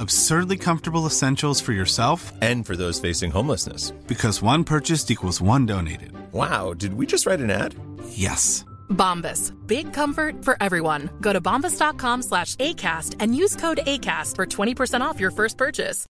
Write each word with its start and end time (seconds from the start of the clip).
Absurdly 0.00 0.56
comfortable 0.56 1.06
essentials 1.06 1.60
for 1.60 1.72
yourself 1.72 2.32
And 2.42 2.66
for 2.66 2.76
those 2.76 3.00
facing 3.00 3.30
homelessness. 3.30 3.92
because 4.06 4.42
one 4.42 4.64
purchased 4.64 5.10
equals 5.10 5.40
one 5.40 5.66
donated. 5.66 6.12
Wow, 6.32 6.74
did 6.74 6.94
we 6.94 7.06
just 7.06 7.26
write 7.26 7.40
an 7.40 7.50
ad? 7.50 7.74
Yes. 8.10 8.64
Bombas. 8.90 9.52
Big 9.66 9.92
comfort 9.92 10.44
for 10.44 10.56
everyone. 10.60 11.10
Go 11.20 11.32
to 11.32 11.40
bombas.com 11.40 12.22
slash 12.22 12.56
ACAST 12.56 13.16
and 13.20 13.34
use 13.34 13.56
code 13.56 13.80
ACAST 13.86 14.34
for 14.36 14.46
20% 14.46 15.00
off 15.02 15.20
your 15.20 15.30
first 15.30 15.56
purchase. 15.58 16.06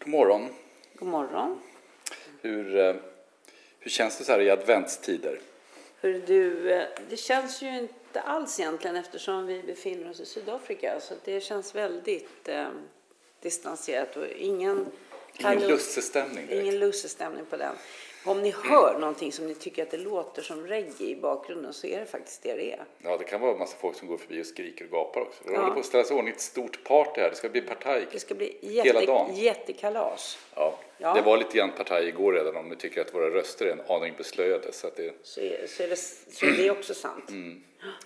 God 0.00 0.08
morgon. 0.08 0.50
God 0.98 1.08
morgon. 1.08 1.58
Hur, 2.42 2.76
eh, 2.76 2.96
hur 3.80 3.90
känns 3.90 4.18
det 4.18 4.24
så 4.24 4.32
här 4.32 4.40
i 4.40 4.50
adventstider? 4.50 5.38
Hör 6.02 6.22
du, 6.26 6.72
eh, 6.72 6.86
det 7.10 7.16
känns 7.16 7.62
ju 7.62 7.78
inte 7.78 7.94
alls 8.20 8.60
egentligen 8.60 8.96
eftersom 8.96 9.46
vi 9.46 9.62
befinner 9.62 10.10
oss 10.10 10.20
i 10.20 10.26
Sydafrika. 10.26 11.00
Så 11.00 11.14
det 11.24 11.40
känns 11.40 11.74
väldigt 11.74 12.48
eh, 12.48 12.66
distanserat 13.42 14.16
och 14.16 14.26
ingen... 14.26 14.86
Ingen 15.38 15.68
lussestämning 15.68 16.46
direkt. 16.46 16.62
Ingen 16.62 16.78
lussestämning 16.78 17.44
på 17.50 17.56
den. 17.56 17.74
Om 18.24 18.42
ni 18.42 18.50
hör 18.64 18.98
någonting 18.98 19.32
som 19.32 19.46
ni 19.46 19.54
tycker 19.54 19.82
att 19.82 19.90
det 19.90 19.96
låter 19.96 20.42
som 20.42 20.66
reggae 20.66 21.06
i 21.06 21.16
bakgrunden 21.16 21.72
så 21.72 21.86
är 21.86 22.00
det 22.00 22.06
faktiskt 22.06 22.42
det 22.42 22.54
det 22.54 22.72
är. 22.72 22.84
Ja, 23.02 23.16
det 23.16 23.24
kan 23.24 23.40
vara 23.40 23.52
en 23.52 23.58
massa 23.58 23.76
folk 23.76 23.96
som 23.96 24.08
går 24.08 24.18
förbi 24.18 24.42
och 24.42 24.46
skriker 24.46 24.84
och 24.84 24.90
gapar 24.90 25.20
också. 25.20 25.42
Det 25.44 25.52
Ja. 25.52 25.60
håller 25.60 25.74
på 25.74 25.80
att 25.80 25.86
ställa 25.86 26.04
sig 26.04 26.16
i 26.16 26.18
ordning 26.18 26.34
ett 26.34 26.40
stort 26.40 26.84
party 26.84 27.20
här. 27.20 27.30
Det 27.30 27.36
ska 27.36 27.48
bli 27.48 27.60
partaj 27.60 28.06
Det 28.12 28.20
ska 28.20 28.34
bli 28.34 28.56
hela 28.62 28.84
jätte, 29.00 29.06
dagen. 29.06 29.34
jättekalas. 29.36 30.38
Ja. 30.54 30.78
Ja. 30.98 31.14
Det 31.14 31.22
var 31.22 31.36
lite 31.36 31.56
grann 31.58 31.70
partaj 31.76 32.08
igår 32.08 32.32
redan 32.32 32.56
om 32.56 32.68
ni 32.68 32.76
tycker 32.76 33.00
att 33.00 33.14
våra 33.14 33.30
röster 33.30 33.66
är 33.66 33.70
en 33.72 33.80
aning 33.88 34.14
beslöjade. 34.16 34.72
Så 34.72 34.86
att 34.86 34.96
det, 34.96 35.14
Så 35.22 35.40
är, 35.40 35.66
så 35.66 35.82
är, 35.82 35.88
det, 35.88 35.96
så 35.96 36.46
är 36.46 36.52
det 36.52 36.70
också 36.70 36.94
sant. 36.94 37.30
Mm. 37.30 37.62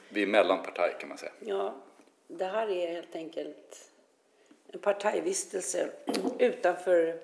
Vi 0.09 0.23
är 0.23 0.27
mellan 0.27 0.63
partaj 0.63 0.97
kan 1.01 1.09
man 1.09 1.19
säga. 1.19 1.33
Ja, 1.41 1.75
det 2.29 2.45
här 2.45 2.69
är 2.71 2.93
helt 2.93 3.15
enkelt 3.17 3.91
en 4.73 4.81
partajvistelse 4.81 5.91
utanför 6.39 7.21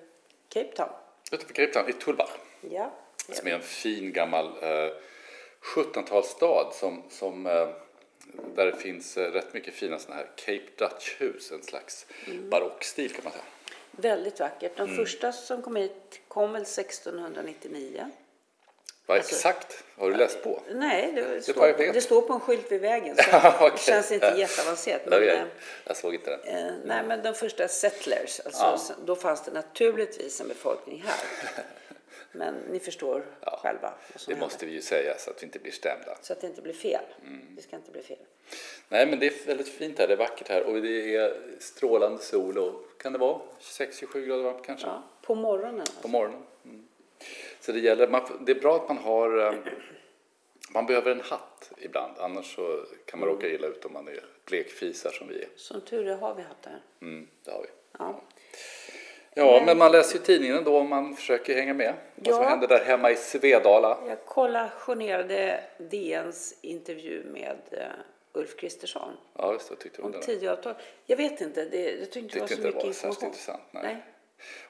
Cape 0.49 0.71
Town. 0.75 0.89
Utanför 1.31 1.53
Cape 1.53 1.73
Town, 1.73 1.89
i 1.89 1.93
Tulbagh. 1.93 2.31
Ja. 2.71 2.91
Som 3.33 3.47
är 3.47 3.51
en 3.53 3.61
fin 3.61 4.13
gammal 4.13 4.45
eh, 4.61 4.91
1700-talsstad 5.75 6.71
som, 6.73 7.03
som, 7.09 7.45
eh, 7.45 7.69
där 8.55 8.65
det 8.65 8.75
finns 8.75 9.17
eh, 9.17 9.31
rätt 9.31 9.53
mycket 9.53 9.73
fina 9.73 9.99
såna 9.99 10.15
här 10.15 10.29
Cape 10.35 10.61
Dutch-hus. 10.77 11.51
En 11.51 11.63
slags 11.63 12.05
Mm. 12.27 12.49
barockstil 12.49 13.11
kan 13.13 13.23
man 13.23 13.33
säga. 13.33 13.43
Väldigt 13.91 14.39
vackert. 14.39 14.77
De 14.77 14.83
Mm. 14.83 14.95
första 14.95 15.31
som 15.31 15.61
kom 15.61 15.75
hit 15.75 16.21
kom 16.27 16.51
väl 16.53 16.65
1699. 16.65 18.09
Vad 19.07 19.17
Alltså- 19.17 19.35
exakt 19.35 19.83
har 19.97 20.09
du 20.11 20.17
läst 20.17 20.43
på? 20.43 20.61
Nej, 20.71 21.11
det, 21.15 21.21
jag 21.21 21.43
står, 21.43 21.93
det 21.93 22.01
står 22.01 22.21
på 22.21 22.33
en 22.33 22.39
skylt 22.39 22.71
vid 22.71 22.81
vägen 22.81 23.15
så 23.15 23.23
Okej. 23.59 23.71
det 23.75 23.79
känns 23.81 24.11
inte 24.11 24.33
jätteavancerat. 24.37 25.01
Men, 25.05 25.13
är 25.23 25.47
jag. 25.85 25.97
såg 25.97 26.13
inte 26.13 26.29
den. 26.29 26.67
eh, 26.67 26.73
nej, 26.85 27.03
men 27.07 27.23
de 27.23 27.33
första 27.33 27.67
settlers, 27.67 28.39
alltså, 28.45 28.63
Ja. 28.63 28.77
sen- 28.77 28.95
då 29.05 29.15
fanns 29.15 29.43
det 29.45 29.51
naturligtvis 29.51 30.41
en 30.41 30.47
befolkning 30.47 31.03
här. 31.07 31.63
Men 32.31 32.55
ni 32.71 32.79
förstår 32.79 33.25
själva 33.63 33.93
vad 34.13 34.21
som 34.21 34.31
Det 34.31 34.35
hände. 34.35 34.45
måste 34.45 34.65
vi 34.65 34.71
ju 34.71 34.81
säga 34.81 35.17
så 35.17 35.29
att 35.31 35.41
vi 35.43 35.45
inte 35.45 35.59
blir 35.59 35.71
stämda. 35.71 36.17
Så 36.21 36.33
att 36.33 36.41
det 36.41 36.47
inte 36.47 36.61
blir 36.61 36.73
fel. 36.73 37.01
Mm. 37.27 37.41
Det 37.55 37.61
ska 37.61 37.75
inte 37.75 37.91
bli 37.91 38.01
fel. 38.03 38.17
Nej, 38.89 39.05
men 39.07 39.19
det 39.19 39.27
är 39.27 39.45
väldigt 39.47 39.67
fint 39.69 39.99
här. 39.99 40.07
Det 40.07 40.13
är 40.13 40.17
vackert 40.17 40.49
här 40.49 40.63
och 40.63 40.81
det 40.81 41.15
är 41.15 41.37
strålande 41.59 42.19
sol 42.23 42.57
och 42.57 42.83
kan 43.01 43.13
det 43.13 43.19
vara 43.19 43.39
26-27 43.59 44.25
grader 44.25 44.43
varmt 44.43 44.65
kanske 44.65 44.87
Ja, 44.87 45.03
på 45.21 45.35
morgonen. 45.35 45.79
Alltså. 45.79 46.01
på 46.01 46.07
morgonen. 46.07 46.43
Mm. 46.65 46.86
Så 47.67 47.73
det 47.73 47.79
gäller, 47.79 48.07
man, 48.07 48.21
det 48.45 48.51
är 48.51 48.59
bra 48.59 48.75
att 48.75 48.87
man 48.87 48.97
har, 48.97 49.37
eh, 49.47 49.53
man 50.69 50.85
behöver 50.85 51.11
en 51.11 51.21
hatt 51.21 51.71
ibland 51.77 52.13
annars 52.19 52.55
så 52.55 52.85
kan 53.05 53.19
man 53.19 53.29
råka 53.29 53.47
illa 53.47 53.67
ut 53.67 53.85
om 53.85 53.93
man 53.93 54.07
är 54.07 54.19
blekfisar 54.45 55.09
som 55.11 55.27
vi 55.27 55.41
är. 55.43 55.47
Som 55.55 55.81
tur 55.81 56.07
är 56.07 56.15
har 56.15 56.35
vi 56.35 56.41
här. 56.41 56.81
Mm, 57.01 57.27
det 57.45 57.51
har 57.51 57.61
vi. 57.61 57.67
Ja. 57.99 58.21
Ja, 59.33 59.63
men 59.65 59.77
man 59.77 59.91
läser 59.91 60.17
ju 60.19 60.23
tidningen 60.25 60.63
då 60.63 60.77
om 60.77 60.89
man 60.89 61.15
försöker 61.15 61.55
hänga 61.55 61.73
med. 61.73 61.93
Vad 62.15 62.35
som 62.35 62.43
Ja. 62.43 62.49
händer 62.49 62.67
där 62.67 62.85
hemma 62.85 63.11
i 63.11 63.15
Svedala. 63.15 63.97
Jag 64.07 64.25
kollationerade 64.25 65.63
DNs 65.77 66.55
intervju 66.61 67.23
med 67.23 67.57
eh, 67.71 67.87
Ulf 68.33 68.55
Kristersson 68.57 69.13
Ja, 69.37 69.53
just 69.53 69.69
det. 69.69 69.75
Tyckte 69.75 70.01
om? 70.01 70.13
Tidöavtal. 70.21 70.73
Jag 71.05 71.17
vet 71.17 71.41
inte, 71.41 71.65
det, 71.65 71.91
jag 71.91 72.11
tyckte 72.11 72.19
inte 72.19 72.35
det 72.35 72.39
var 72.41 72.47
så 72.47 72.53
inte 72.53 72.63
det 72.63 72.67
mycket 72.67 72.83
var 72.83 72.87
information. 72.89 73.25
intressant. 73.27 73.61
Nej. 73.71 73.83
Nej. 73.83 74.03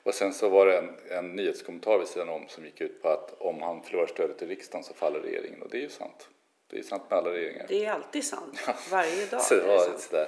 Och 0.03 0.13
sen 0.13 0.33
så 0.33 0.50
var 0.50 0.66
det 0.66 0.78
en, 0.78 0.95
en 1.09 1.35
nyhetskommentar 1.35 1.97
vid 1.97 2.07
sidan 2.07 2.29
om 2.29 2.47
som 2.47 2.66
gick 2.66 2.81
ut 2.81 3.01
på 3.01 3.09
att 3.09 3.41
om 3.41 3.61
han 3.61 3.83
förlorar 3.83 4.07
stödet 4.07 4.41
i 4.41 4.45
riksdagen 4.45 4.83
så 4.83 4.94
faller 4.94 5.19
regeringen. 5.19 5.61
Och 5.61 5.69
det 5.69 5.78
är 5.78 5.81
ju 5.81 5.89
sant. 5.89 6.29
Det 6.69 6.75
är 6.75 6.78
ju 6.78 6.83
sant 6.83 7.03
med 7.09 7.19
alla 7.19 7.31
regeringar. 7.31 7.66
Det 7.67 7.85
är 7.85 7.91
alltid 7.91 8.23
sant. 8.23 8.59
Varje 8.91 9.25
dag 9.25 9.41
Så 9.41 9.53
är 9.55 9.67
det 9.67 9.79
sant. 9.79 10.00
sådär. 10.00 10.28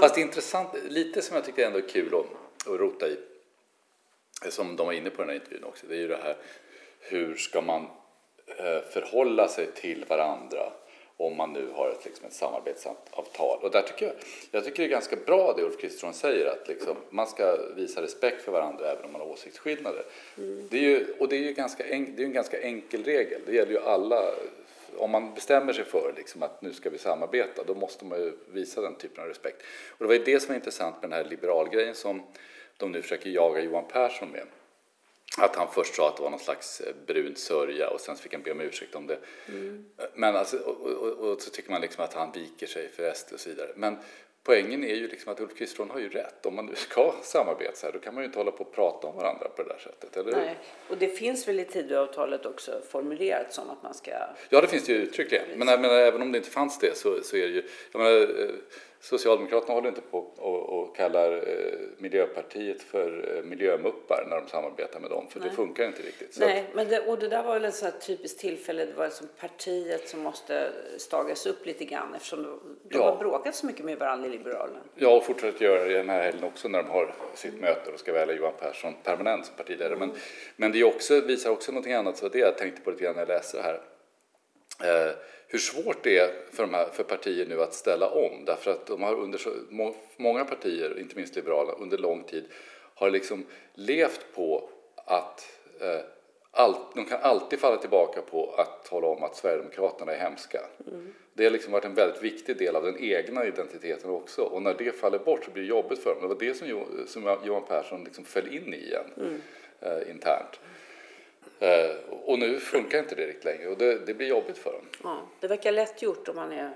Fast 0.00 0.14
det 0.14 0.20
är 0.20 0.22
intressant, 0.22 0.68
lite 0.88 1.22
som 1.22 1.36
jag 1.36 1.44
tycker 1.44 1.66
ändå 1.66 1.78
är 1.78 1.88
kul 1.88 2.14
att, 2.14 2.66
att 2.72 2.80
rota 2.80 3.08
i, 3.08 3.16
som 4.50 4.76
de 4.76 4.86
var 4.86 4.92
inne 4.92 5.10
på 5.10 5.22
i 5.22 5.26
den 5.26 5.28
här 5.28 5.34
intervjun 5.34 5.64
också, 5.64 5.86
det 5.86 5.94
är 5.94 5.98
ju 5.98 6.08
det 6.08 6.16
här 6.22 6.36
hur 7.00 7.34
ska 7.34 7.60
man 7.60 7.82
eh, 8.46 8.80
förhålla 8.90 9.48
sig 9.48 9.72
till 9.72 10.04
varandra 10.08 10.72
om 11.20 11.36
man 11.36 11.52
nu 11.52 11.68
har 11.74 11.90
ett, 11.90 12.04
liksom 12.04 12.26
ett 12.26 12.32
samarbetsavtal. 12.32 13.58
Och 13.62 13.70
där 13.70 13.82
tycker 13.82 14.06
jag, 14.06 14.14
jag 14.50 14.64
tycker 14.64 14.82
det 14.82 14.88
är 14.88 14.90
ganska 14.90 15.16
bra 15.16 15.52
det 15.52 15.62
Ulf 15.62 15.80
Kristersson 15.80 16.14
säger 16.14 16.46
att 16.46 16.68
liksom, 16.68 16.96
man 17.10 17.26
ska 17.26 17.56
visa 17.76 18.02
respekt 18.02 18.42
för 18.42 18.52
varandra 18.52 18.90
även 18.92 19.04
om 19.04 19.12
man 19.12 19.20
har 19.20 19.28
åsiktsskillnader. 19.28 20.04
Det 20.70 20.76
är 20.76 20.82
ju, 20.82 21.06
och 21.18 21.28
det 21.28 21.36
är 21.36 21.40
ju 21.40 21.52
ganska 21.52 21.86
en, 21.86 22.16
det 22.16 22.22
är 22.22 22.26
en 22.26 22.32
ganska 22.32 22.60
enkel 22.62 23.04
regel, 23.04 23.40
det 23.46 23.52
gäller 23.52 23.72
ju 23.72 23.78
alla 23.78 24.22
om 24.96 25.10
man 25.10 25.34
bestämmer 25.34 25.72
sig 25.72 25.84
för 25.84 26.14
liksom 26.16 26.42
att 26.42 26.62
nu 26.62 26.72
ska 26.72 26.90
vi 26.90 26.98
samarbeta 26.98 27.64
då 27.64 27.74
måste 27.74 28.04
man 28.04 28.18
ju 28.18 28.32
visa 28.52 28.80
den 28.80 28.94
typen 28.94 29.22
av 29.22 29.28
respekt. 29.28 29.62
Och 29.90 29.98
det 29.98 30.06
var 30.06 30.14
ju 30.14 30.24
det 30.24 30.40
som 30.40 30.48
var 30.48 30.54
intressant 30.54 30.94
med 31.02 31.10
den 31.10 31.18
här 31.18 31.30
liberalgrejen 31.30 31.94
som 31.94 32.22
de 32.76 32.92
nu 32.92 33.02
försöker 33.02 33.30
jaga 33.30 33.60
Johan 33.60 33.84
Persson 33.92 34.28
med. 34.28 34.46
Att 35.40 35.56
han 35.56 35.68
först 35.72 35.94
sa 35.94 36.08
att 36.08 36.16
det 36.16 36.22
var 36.22 36.30
någon 36.30 36.40
slags 36.40 36.80
eh, 36.80 36.94
brun 37.06 37.36
sörja 37.36 37.90
och 37.90 38.00
sen 38.00 38.16
fick 38.16 38.32
han 38.32 38.42
be 38.42 38.52
om 38.52 38.60
ursäkt 38.60 38.94
om 38.94 39.06
det. 39.06 39.18
Men 40.14 40.36
alltså, 40.36 40.58
och, 40.58 40.86
och, 40.86 41.30
och 41.30 41.42
så 41.42 41.50
tycker 41.50 41.70
man 41.70 41.80
liksom 41.80 42.04
att 42.04 42.14
han 42.14 42.32
viker 42.32 42.66
sig 42.66 42.88
för 42.88 43.12
SD 43.14 43.32
och 43.32 43.40
så 43.40 43.48
vidare. 43.48 43.70
Men 43.76 43.96
poängen 44.48 44.84
är 44.84 44.94
ju 44.94 45.08
liksom 45.08 45.32
att 45.32 45.40
Ulf 45.40 45.54
Kristersson 45.54 45.90
har 45.90 46.00
ju 46.00 46.08
rätt. 46.08 46.46
Om 46.46 46.54
man 46.54 46.66
nu 46.66 46.74
ska 46.74 47.14
samarbeta 47.22 47.74
så 47.74 47.86
här 47.86 47.92
då 47.92 47.98
kan 47.98 48.14
man 48.14 48.22
ju 48.22 48.26
inte 48.26 48.38
hålla 48.38 48.50
på 48.50 48.64
och 48.64 48.72
prata 48.72 49.06
om 49.06 49.16
varandra 49.16 49.48
på 49.56 49.62
det 49.62 49.68
där 49.68 49.78
sättet, 49.78 50.16
eller 50.16 50.32
hur? 50.32 50.40
Nej. 50.40 50.58
Och 50.88 50.96
det 50.98 51.08
finns 51.08 51.48
väl 51.48 51.60
i 51.60 51.64
Tidöavtalet 51.64 52.46
också 52.46 52.80
formulerat 52.90 53.52
som 53.52 53.70
att 53.70 53.82
man 53.82 53.94
ska... 53.94 54.10
Ja, 54.48 54.60
det 54.60 54.66
finns 54.66 54.84
det 54.84 54.92
ju 54.92 54.98
uttryckligen. 54.98 55.44
Men 55.56 55.68
jag 55.68 55.80
menar, 55.80 55.94
även 55.94 56.22
om 56.22 56.32
det 56.32 56.38
inte 56.38 56.50
fanns 56.50 56.78
det 56.78 56.96
så, 56.96 57.22
så 57.22 57.36
är 57.36 57.40
det 57.42 57.52
ju... 57.54 57.62
Jag 57.92 57.98
menar, 57.98 58.20
eh, 58.20 58.48
Socialdemokraterna 59.00 59.74
håller 59.74 59.88
inte 59.88 60.00
på 60.00 60.18
och, 60.18 60.62
och 60.78 60.96
kallar 60.96 61.32
eh, 61.32 61.78
Miljöpartiet 61.98 62.82
för 62.82 63.36
eh, 63.36 63.42
miljömuppar 63.44 64.26
när 64.28 64.40
de 64.40 64.48
samarbetar 64.48 65.00
med 65.00 65.10
dem, 65.10 65.26
för 65.30 65.40
Nej. 65.40 65.48
det 65.48 65.54
funkar 65.56 65.84
inte 65.86 66.02
riktigt. 66.02 66.36
Nej, 66.40 66.64
men 66.74 66.88
det, 66.88 67.00
och 67.00 67.18
det 67.18 67.28
där 67.28 67.42
var 67.42 67.54
väl 67.54 67.64
ett 67.64 67.74
sånt 67.74 68.00
typiskt 68.06 68.40
tillfälle, 68.40 68.84
det 68.84 68.92
var 68.92 69.08
som 69.08 69.26
partiet 69.40 70.08
som 70.08 70.20
måste 70.20 70.72
stagas 70.96 71.46
upp 71.46 71.66
lite 71.66 71.84
grann 71.84 72.14
eftersom 72.14 72.42
de, 72.42 72.60
de 72.82 72.98
Ja. 72.98 73.10
har 73.10 73.16
bråkat 73.16 73.54
så 73.54 73.66
mycket 73.66 73.84
med 73.84 73.98
varandra 73.98 74.28
Liberalerna. 74.38 74.78
Ja, 74.94 75.16
och 75.16 75.24
fortsätter 75.24 75.64
göra 75.64 75.84
det 75.84 75.94
den 75.94 76.08
här 76.08 76.22
helgen 76.22 76.44
också 76.44 76.68
när 76.68 76.82
de 76.82 76.90
har 76.90 77.14
sitt 77.34 77.60
möte 77.60 77.90
och 77.90 78.00
ska 78.00 78.12
välja 78.12 78.34
Johan 78.34 78.52
Persson 78.60 78.94
permanent 79.04 79.46
som 79.46 79.54
partiledare. 79.56 79.96
Men, 79.96 80.12
men 80.56 80.72
det 80.72 80.84
också, 80.84 81.20
visar 81.20 81.50
också 81.50 81.72
någonting 81.72 81.92
annat, 81.92 82.16
så 82.16 82.28
det 82.28 82.38
jag 82.38 82.58
tänkte 82.58 82.80
på 82.80 82.90
lite 82.90 83.04
grann 83.04 83.14
när 83.14 83.22
jag 83.22 83.28
läste 83.28 83.56
det 83.56 83.62
här. 83.62 83.80
Eh, 84.82 85.12
hur 85.48 85.58
svårt 85.58 86.02
det 86.02 86.18
är 86.18 86.30
för, 86.52 86.62
de 86.62 86.74
här, 86.74 86.88
för 86.92 87.04
partier 87.04 87.46
nu 87.46 87.62
att 87.62 87.74
ställa 87.74 88.08
om. 88.10 88.44
Därför 88.44 88.70
att 88.70 88.86
de 88.86 89.02
har 89.02 89.14
under 89.14 89.38
så, 89.38 89.50
må, 89.68 89.94
många 90.16 90.44
partier, 90.44 90.98
inte 91.00 91.16
minst 91.16 91.36
Liberalerna, 91.36 91.78
under 91.78 91.98
lång 91.98 92.24
tid 92.24 92.44
har 92.94 93.10
liksom 93.10 93.46
levt 93.74 94.26
på 94.34 94.70
att 94.94 95.58
eh, 95.80 96.00
all, 96.58 96.76
de 96.94 97.04
kan 97.04 97.20
alltid 97.22 97.58
falla 97.58 97.76
tillbaka 97.76 98.22
på 98.22 98.54
att 98.56 98.84
tala 98.84 99.06
om 99.06 99.22
att 99.22 99.36
Sverigedemokraterna 99.36 100.12
är 100.12 100.18
hemska. 100.18 100.60
Det 101.32 101.44
har 101.44 101.50
liksom 101.50 101.72
varit 101.72 101.84
en 101.84 101.94
väldigt 101.94 102.22
viktig 102.22 102.56
del 102.56 102.76
av 102.76 102.84
den 102.84 102.98
egna 102.98 103.46
identiteten 103.46 104.10
också. 104.10 104.42
Och 104.42 104.62
när 104.62 104.74
det 104.74 104.92
faller 104.92 105.18
bort 105.18 105.44
så 105.44 105.50
blir 105.50 105.62
det 105.62 105.68
jobbigt 105.68 105.98
för 105.98 106.10
dem. 106.10 106.22
Det 106.22 106.28
var 106.28 106.40
det 106.40 106.54
som, 106.54 106.84
som 107.06 107.38
Johan 107.44 107.64
Persson 107.68 108.04
liksom 108.04 108.24
föll 108.24 108.54
in 108.56 108.74
i 108.74 108.76
igen 108.76 109.40
eh, 109.80 110.10
internt. 110.10 110.60
Eh, 111.60 111.90
och 112.24 112.38
nu 112.38 112.60
funkar 112.60 112.98
inte 112.98 113.14
det 113.14 113.26
riktigt 113.26 113.44
längre 113.44 113.68
och 113.68 113.78
det, 113.78 114.06
det 114.06 114.14
blir 114.14 114.26
jobbigt 114.26 114.58
för 114.58 114.72
dem. 114.72 114.88
Ja, 115.02 115.28
det 115.40 115.48
verkar 115.48 115.72
lätt 115.72 116.02
gjort 116.02 116.28
om 116.28 116.36
man 116.36 116.52
är 116.52 116.72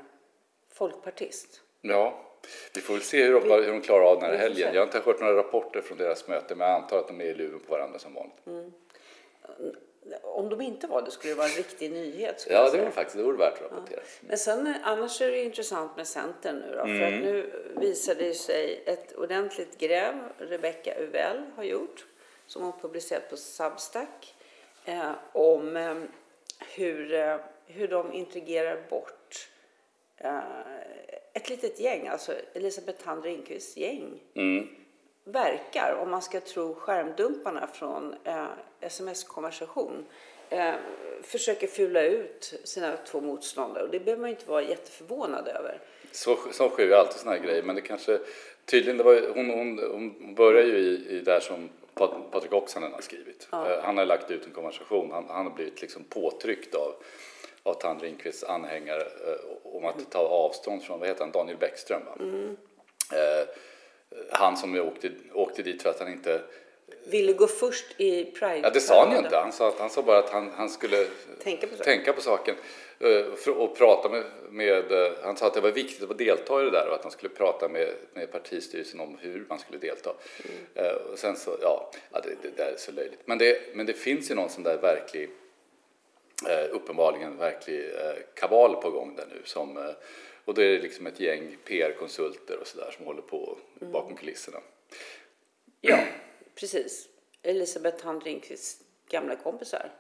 folkpartist. 0.73 1.61
Ja, 1.81 2.33
vi 2.75 2.81
får 2.81 2.95
väl 2.95 3.03
se 3.03 3.25
hur 3.25 3.41
de, 3.41 3.65
hur 3.65 3.73
de 3.73 3.81
klarar 3.81 4.05
av 4.05 4.21
den 4.21 4.31
här 4.31 4.37
helgen. 4.37 4.75
Jag 4.75 4.81
har 4.81 4.87
inte 4.87 5.01
hört 5.01 5.21
några 5.21 5.37
rapporter 5.37 5.81
från 5.81 5.99
deras 5.99 6.29
möte 6.29 6.55
men 6.55 6.69
jag 6.69 6.83
antar 6.83 6.99
att 6.99 7.09
de 7.09 7.21
är 7.21 7.25
i 7.25 7.35
luven 7.35 7.61
på 7.61 7.73
varandra 7.73 7.99
som 7.99 8.15
vanligt. 8.15 8.69
Om 10.23 10.49
de 10.49 10.61
inte 10.61 10.87
var 10.87 11.03
det 11.03 11.11
skulle 11.11 11.33
det 11.33 11.39
vara 11.39 11.49
en 11.49 11.57
riktig 11.57 11.93
nyhet. 11.93 12.47
Ja, 12.51 12.71
det 12.71 12.79
vore 12.79 12.91
faktiskt 12.91 13.17
det 13.17 13.23
vore 13.23 13.37
värt 13.37 13.55
att 13.55 13.73
rapportera. 13.73 14.01
Men 14.21 14.39
sen 14.39 14.75
annars 14.83 15.21
är 15.21 15.31
det 15.31 15.45
intressant 15.45 15.97
med 15.97 16.07
Centern 16.07 16.57
nu 16.59 16.75
då, 16.77 16.85
för 16.85 17.03
att 17.03 17.13
nu 17.13 17.53
visar 17.77 18.15
det 18.15 18.35
sig 18.35 18.83
ett 18.87 19.13
ordentligt 19.13 19.79
gräv 19.79 20.15
Rebecca 20.39 20.95
Uvell 20.95 21.43
har 21.57 21.65
gjort 21.65 22.07
som 22.47 22.63
hon 22.63 22.73
publicerat 22.81 23.31
på 23.31 23.37
Substack 23.37 24.35
eh, 24.85 25.13
om 25.33 25.77
eh, 25.77 25.95
hur, 26.75 27.15
eh, 27.15 27.37
hur 27.67 27.89
de 27.89 28.13
intrigerar 28.13 28.83
bort 28.91 29.49
eh, 30.17 30.39
ett 31.33 31.49
litet 31.49 31.81
gäng, 31.81 32.09
alltså 32.09 32.33
Elisabeth 32.55 33.05
Thand 33.05 33.25
Ringqvists 33.25 33.77
gäng 33.77 34.21
verkar, 35.25 35.99
om 36.03 36.11
man 36.11 36.23
ska 36.23 36.41
tro 36.41 36.75
skärmdumparna 36.75 37.67
från 37.67 38.15
eh, 38.25 38.47
sms-konversation, 38.83 40.05
eh, 40.51 40.75
försöker 41.23 41.67
fula 41.67 42.03
ut 42.03 42.55
sina 42.65 42.97
två 42.97 43.21
motståndare. 43.21 43.85
Och 43.85 43.91
det 43.91 44.01
behöver 44.01 44.21
man 44.21 44.31
inte 44.31 44.49
vara 44.51 44.63
jätteförvånad 44.63 45.49
över. 45.49 45.81
Så, 46.13 46.39
så 46.53 46.69
sker 46.69 46.85
ju 46.87 46.95
alltid 46.95 47.21
såna 47.21 47.33
här 47.33 47.39
grejer 47.43 47.63
men 47.63 47.75
det 47.75 47.81
kanske 47.81 48.19
tydligen 48.65 48.97
det 48.97 49.05
var, 49.05 49.21
hon, 49.35 49.51
hon, 49.51 49.79
hon 49.93 50.35
börjar 50.35 50.63
ju 50.63 50.77
i, 50.79 51.07
i 51.11 51.21
där 51.21 51.41
som 51.41 51.69
Pat- 51.95 52.31
Patrik 52.31 52.53
Oksanen 52.53 52.93
har 52.93 53.01
skrivit. 53.01 53.49
Eh, 53.53 53.83
Han 53.83 53.99
har 53.99 54.05
lagt 54.05 54.31
ut 54.31 54.47
en 54.47 54.53
konversation, 54.53 55.11
han, 55.11 55.25
han 55.29 55.47
har 55.47 55.53
blivit 55.55 55.81
liksom 55.83 56.05
påtryckt 56.05 56.75
av 56.75 56.95
av 57.65 57.75
Tand 57.75 58.03
Ringqvists 58.03 58.45
anhängare 58.45 59.01
eh, 59.01 59.37
om 59.77 59.85
att 59.85 60.11
ta 60.11 60.19
avstånd 60.19 60.83
från, 60.83 61.01
vad 61.01 61.09
heter 61.09 61.21
han, 61.21 61.31
Daniel 61.33 61.57
Bäckström 61.59 62.03
va? 62.05 62.15
Eh, 63.19 63.49
han 64.31 64.57
som 64.57 64.81
åkte, 64.81 65.11
åkte 65.35 65.63
dit 65.63 65.83
för 65.83 65.91
att 65.91 65.99
han 66.01 66.13
inte 66.13 66.41
Ville 67.05 67.33
gå 67.33 67.47
först 67.47 68.01
i 68.01 68.25
Pride. 68.25 68.61
Ja, 68.63 68.71
det 68.71 68.81
sa 68.81 69.05
han 69.05 69.13
ju 69.13 69.19
inte. 69.19 69.37
Han 69.37 69.53
sa, 69.53 69.75
han 69.79 69.91
sa 69.91 70.03
bara 70.03 70.19
att 70.19 70.31
han, 70.31 70.51
han 70.57 70.71
skulle 70.71 71.07
Tänka 71.43 71.67
på 71.67 71.73
saken. 71.77 71.85
tänka 71.85 72.13
på 72.13 72.21
saken 72.21 72.55
eh, 72.99 73.51
och 73.51 73.77
prata 73.77 74.09
med, 74.09 74.25
med... 74.51 74.93
eh, 74.93 75.13
Han 75.23 75.37
sa 75.37 75.47
att 75.47 75.55
det 75.55 75.61
var 75.61 75.71
viktigt 75.71 76.11
att 76.11 76.19
delta 76.19 76.61
i 76.61 76.65
det 76.65 76.71
där 76.71 76.89
och 76.89 76.95
att 76.95 77.03
han 77.03 77.13
skulle 77.13 77.29
prata 77.35 77.69
med, 77.69 77.89
med 78.15 78.33
partistyrelsen 78.33 79.01
om 79.01 79.19
hur 79.21 79.45
man 79.49 79.59
skulle 79.59 79.79
delta. 79.79 80.15
Mm. 80.45 80.87
Eh, 80.87 80.95
Och 81.13 81.19
sen 81.19 81.37
så, 81.37 81.57
ja, 81.63 81.91
det, 82.13 82.35
det 82.43 82.57
där 82.57 82.73
är 82.73 82.77
så 82.77 82.93
löjligt. 82.93 83.21
Men 83.25 83.39
det, 83.39 83.75
men 83.75 83.87
det 83.87 83.93
finns 83.93 84.31
ju 84.31 84.35
någon 84.35 84.51
sån 84.51 84.63
där 84.63 84.77
verklig, 84.77 85.31
uppenbarligen 86.71 87.37
verklig 87.39 87.91
kabal 88.35 88.77
på 88.77 88.91
gång 88.91 89.17
där 89.17 89.27
nu 89.31 89.41
som... 89.45 89.95
Och 90.45 90.55
då 90.55 90.63
är 90.63 90.67
det 90.69 90.79
liksom 90.79 91.07
ett 91.07 91.21
gäng 91.21 91.57
PR-konsulter 91.65 92.59
och 92.61 92.67
sådär 92.67 92.91
som 92.97 93.07
håller 93.07 93.23
på 93.23 93.59
Mm. 93.81 93.93
bakom 93.93 94.17
kulisserna. 94.17 94.59
Ja, 95.81 95.99
precis. 96.63 97.09
Elisabeth 97.43 98.03
Thand 98.03 98.23
Ringqvists 98.23 98.81
gamla 99.09 99.37
kompisar. 99.37 99.91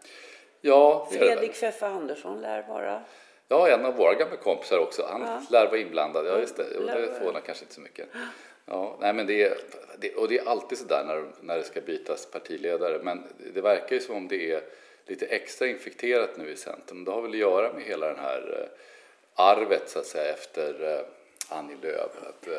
Ja, 0.60 1.08
det 1.12 1.18
det. 1.18 1.24
Fredrik 1.26 1.54
Feffe 1.54 1.86
Andersson 1.86 2.40
lär 2.40 2.62
vara. 2.68 3.02
Ja, 3.48 3.68
en 3.68 3.84
av 3.84 3.96
våra 3.96 4.14
gamla 4.14 4.36
kompisar 4.36 4.78
också. 4.78 5.06
Han 5.10 5.20
Ja. 5.22 5.42
lär 5.50 5.66
vara 5.66 5.78
inblandad. 5.78 6.26
Ja, 6.26 6.38
just 6.38 6.56
det. 6.56 6.78
Och 6.78 6.86
det 6.86 7.14
förvånar 7.18 7.40
kanske 7.40 7.64
inte 7.64 7.74
så 7.74 7.80
mycket. 7.80 8.08
Ja, 8.66 8.96
nej, 9.00 9.12
men 9.12 9.26
det 9.26 9.42
är, 9.42 9.58
det, 9.98 10.14
och 10.14 10.28
det 10.28 10.38
är 10.38 10.48
alltid 10.48 10.78
så 10.78 10.84
där 10.84 11.04
när, 11.04 11.24
när 11.40 11.58
det 11.58 11.64
ska 11.64 11.80
bytas 11.80 12.26
partiledare. 12.26 12.98
Men 13.02 13.22
det 13.54 13.60
verkar 13.60 13.96
ju 13.96 14.00
som 14.02 14.16
om 14.16 14.28
det 14.28 14.52
är 14.52 14.62
lite 15.06 15.26
extra 15.26 15.66
infekterat 15.68 16.36
nu 16.36 16.50
i 16.50 16.56
Centern. 16.56 17.04
Det 17.04 17.10
har 17.10 17.22
väl 17.22 17.30
att 17.30 17.36
göra 17.36 17.72
med 17.72 17.82
hela 17.82 18.06
den 18.06 18.18
här 18.18 18.60
eh, 18.60 19.44
arvet 19.44 19.90
så 19.90 19.98
att 19.98 20.06
säga 20.06 20.32
efter 20.32 20.94
eh, 20.98 21.04
Annie 21.58 21.76
Lööf. 21.82 22.10
Att, 22.28 22.46
eh, 22.46 22.54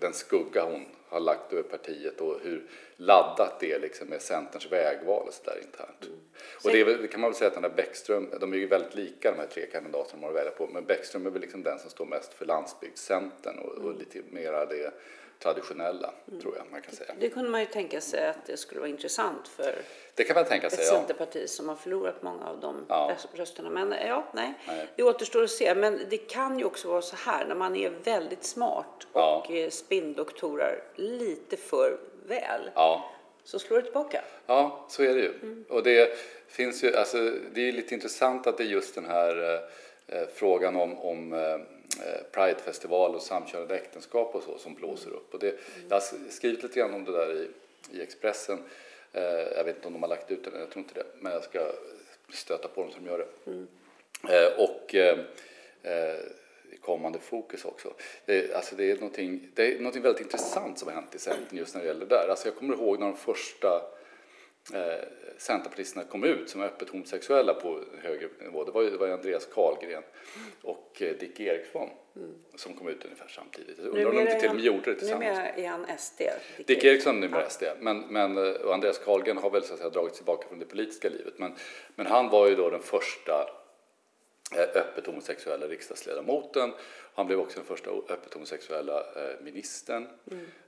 den 0.00 0.12
skugga 0.12 0.64
hon 0.64 0.86
har 1.08 1.20
lagt 1.20 1.52
över 1.52 1.62
partiet 1.62 2.20
och 2.20 2.40
hur 2.42 2.62
laddat 2.96 3.60
det 3.60 3.72
är 3.72 3.80
liksom 3.80 4.08
med 4.08 4.22
Centerns 4.22 4.72
vägval 4.72 5.26
och 5.28 5.34
så 5.34 5.42
där 5.44 5.58
internt. 5.62 6.08
Och 6.64 6.70
det, 6.70 6.80
är 6.80 7.06
kan 7.06 7.20
man 7.20 7.30
väl 7.30 7.38
säga 7.38 7.48
att 7.48 7.54
den 7.54 7.62
där 7.62 7.76
Bäckström, 7.76 8.28
de 8.40 8.52
är 8.52 8.56
ju 8.56 8.66
väldigt 8.66 8.94
lika 8.94 9.30
de 9.30 9.38
här 9.38 9.46
tre 9.46 9.66
kandidaterna 9.66 10.20
man 10.20 10.22
har 10.22 10.30
att 10.30 10.36
välja 10.36 10.50
på, 10.50 10.66
men 10.66 10.84
Bäckström 10.84 11.26
är 11.26 11.30
väl 11.30 11.40
liksom 11.40 11.62
den 11.62 11.78
som 11.78 11.90
står 11.90 12.06
mest 12.06 12.34
för 12.34 12.46
landsbygdscentern 12.46 13.58
och, 13.58 13.72
och 13.72 13.98
lite 13.98 14.22
mera 14.30 14.66
det 14.66 14.92
traditionella, 15.42 16.14
tror 16.42 16.56
jag 16.56 16.66
man 16.70 16.82
kan 16.82 16.94
säga. 16.94 17.14
Det 17.20 17.28
kunde 17.28 17.50
man 17.50 17.60
ju 17.60 17.66
tänka 17.66 18.00
sig 18.00 18.26
att 18.28 18.46
det 18.46 18.56
skulle 18.56 18.80
vara 18.80 18.90
intressant 18.90 19.48
för 19.48 19.74
Det 20.14 20.24
kan 20.24 20.34
man 20.34 20.44
tänka 20.44 20.66
ett 20.66 20.72
sig, 20.72 20.84
ja. 20.84 20.90
centerparti 20.92 21.48
som 21.48 21.68
har 21.68 21.76
förlorat 21.76 22.22
många 22.22 22.46
av 22.46 22.60
de 22.60 22.84
Ja. 22.88 23.10
röst- 23.14 23.28
rösterna. 23.38 23.70
Men 23.70 23.94
ja, 24.06 24.24
nej. 24.34 24.54
Nej. 24.68 24.86
Det 24.96 25.02
återstår 25.02 25.42
att 25.42 25.50
se. 25.50 25.74
Men 25.74 26.00
det 26.10 26.16
kan 26.16 26.58
ju 26.58 26.64
också 26.64 26.88
vara 26.88 27.02
så 27.02 27.16
här 27.16 27.46
när 27.46 27.54
man 27.54 27.76
är 27.76 27.90
väldigt 28.04 28.44
smart 28.44 29.06
Ja. 29.12 29.42
och 29.46 29.54
ja. 29.56 29.70
spinndoktorar 29.70 30.82
lite 30.94 31.56
för 31.56 31.98
väl 32.26 32.70
Ja, 32.74 33.10
så 33.44 33.58
slår 33.58 33.76
det 33.76 33.82
tillbaka. 33.82 34.24
Ja, 34.46 34.86
så 34.88 35.02
är 35.02 35.14
det 35.14 35.20
ju. 35.20 35.64
Och 35.68 35.82
det 35.82 36.18
finns 36.48 36.84
ju, 36.84 36.96
alltså, 36.96 37.32
det 37.52 37.68
är 37.68 37.72
lite 37.72 37.94
intressant 37.94 38.46
att 38.46 38.56
det 38.58 38.62
är 38.64 38.66
just 38.68 38.94
den 38.94 39.04
här 39.06 39.54
eh, 40.06 40.20
frågan 40.34 40.76
om, 40.76 40.98
om 40.98 41.32
eh, 41.32 41.58
Pridefestival 42.32 43.14
och 43.14 43.22
samkönade 43.22 43.74
äktenskap 43.74 44.34
och 44.34 44.42
så 44.42 44.58
som 44.58 44.74
blåser 44.74 45.10
upp. 45.10 45.34
Och 45.34 45.40
det, 45.40 45.58
jag 45.88 45.96
har 45.96 46.30
skrivit 46.30 46.62
lite 46.62 46.78
grann 46.78 46.94
om 46.94 47.04
det 47.04 47.12
där 47.12 47.32
i, 47.32 47.48
i 47.90 48.02
Expressen. 48.02 48.58
Eh, 49.12 49.22
jag 49.56 49.64
vet 49.64 49.76
inte 49.76 49.86
om 49.86 49.92
de 49.92 50.02
har 50.02 50.08
lagt 50.08 50.30
ut 50.30 50.44
den, 50.44 50.60
jag 50.60 50.70
tror 50.70 50.82
inte 50.82 50.94
det. 50.94 51.06
Men 51.20 51.32
jag 51.32 51.44
ska 51.44 51.72
stöta 52.32 52.68
på 52.68 52.82
dem 52.82 52.92
som 52.92 53.06
gör 53.06 53.18
det. 53.18 53.50
Eh, 54.28 54.60
och 54.60 54.94
eh, 54.94 55.18
eh, 55.82 56.18
kommande 56.80 57.18
fokus 57.18 57.64
också. 57.64 57.92
Det, 58.24 58.54
alltså 58.54 58.76
det, 58.76 58.90
är 58.90 58.94
någonting, 58.94 59.48
det 59.54 59.74
är 59.74 59.78
någonting 59.78 60.02
väldigt 60.02 60.22
intressant 60.22 60.78
som 60.78 60.88
har 60.88 60.94
hänt 60.94 61.14
i 61.14 61.18
Centern 61.18 61.58
just 61.58 61.74
när 61.74 61.82
det 61.82 61.88
gäller 61.88 62.06
det 62.06 62.14
där. 62.14 62.28
Alltså 62.28 62.48
jag 62.48 62.56
kommer 62.56 62.74
ihåg 62.74 62.98
när 62.98 63.06
de 63.06 63.16
första 63.16 63.82
eh, 64.74 65.04
Centerpartisterna 65.38 66.04
kom 66.04 66.24
ut 66.24 66.50
som 66.50 66.62
öppet 66.62 66.88
homosexuella 66.88 67.54
på 67.54 67.84
högre 68.02 68.28
nivå. 68.40 68.64
Det 68.64 68.70
var 68.70 68.82
det 68.82 68.96
var 68.96 69.08
Andreas 69.08 69.46
Karlgren 69.46 70.02
och 70.62 71.02
eh, 71.02 71.16
Dick 71.16 71.40
Eriksson 71.40 71.88
som 72.54 72.74
kom 72.74 72.88
ut 72.88 73.04
ungefär 73.04 73.28
samtidigt. 73.28 73.78
Undrar 73.78 74.06
om 74.06 74.14
de 74.14 74.20
inte 74.20 74.40
till 74.40 74.48
och 74.48 74.54
med 74.54 74.64
gjorde 74.64 74.90
det 74.90 74.94
tillsammans. 74.94 75.38
Numera 75.38 75.48
är 75.48 75.68
han 75.68 75.98
SD. 75.98 76.22
Dick 76.66 76.84
Eriksson 76.84 77.16
är 77.16 77.20
numera 77.20 77.50
SD, 77.50 77.62
men, 77.80 78.00
men 78.00 78.38
eh, 78.38 78.52
och 78.52 78.74
Andreas 78.74 78.98
Carlgren 78.98 79.36
har 79.36 79.50
väl 79.50 79.62
så 79.62 79.72
att 79.72 79.78
säga 79.78 79.90
dragit 79.90 80.14
tillbaka 80.14 80.48
från 80.48 80.58
det 80.58 80.66
politiska 80.66 81.08
livet. 81.08 81.34
Men, 81.36 81.52
men 81.94 82.06
han 82.06 82.28
var 82.28 82.48
ju 82.48 82.54
då 82.54 82.70
den 82.70 82.82
första 82.82 83.46
öppet 84.56 85.06
homosexuella 85.06 85.66
riksdagsledamoten. 85.66 86.72
Han 87.14 87.26
blev 87.26 87.40
också 87.40 87.58
den 87.58 87.66
första 87.66 87.90
öppet 87.90 88.34
homosexuella 88.34 88.98
eh, 88.98 89.44
ministern. 89.44 90.06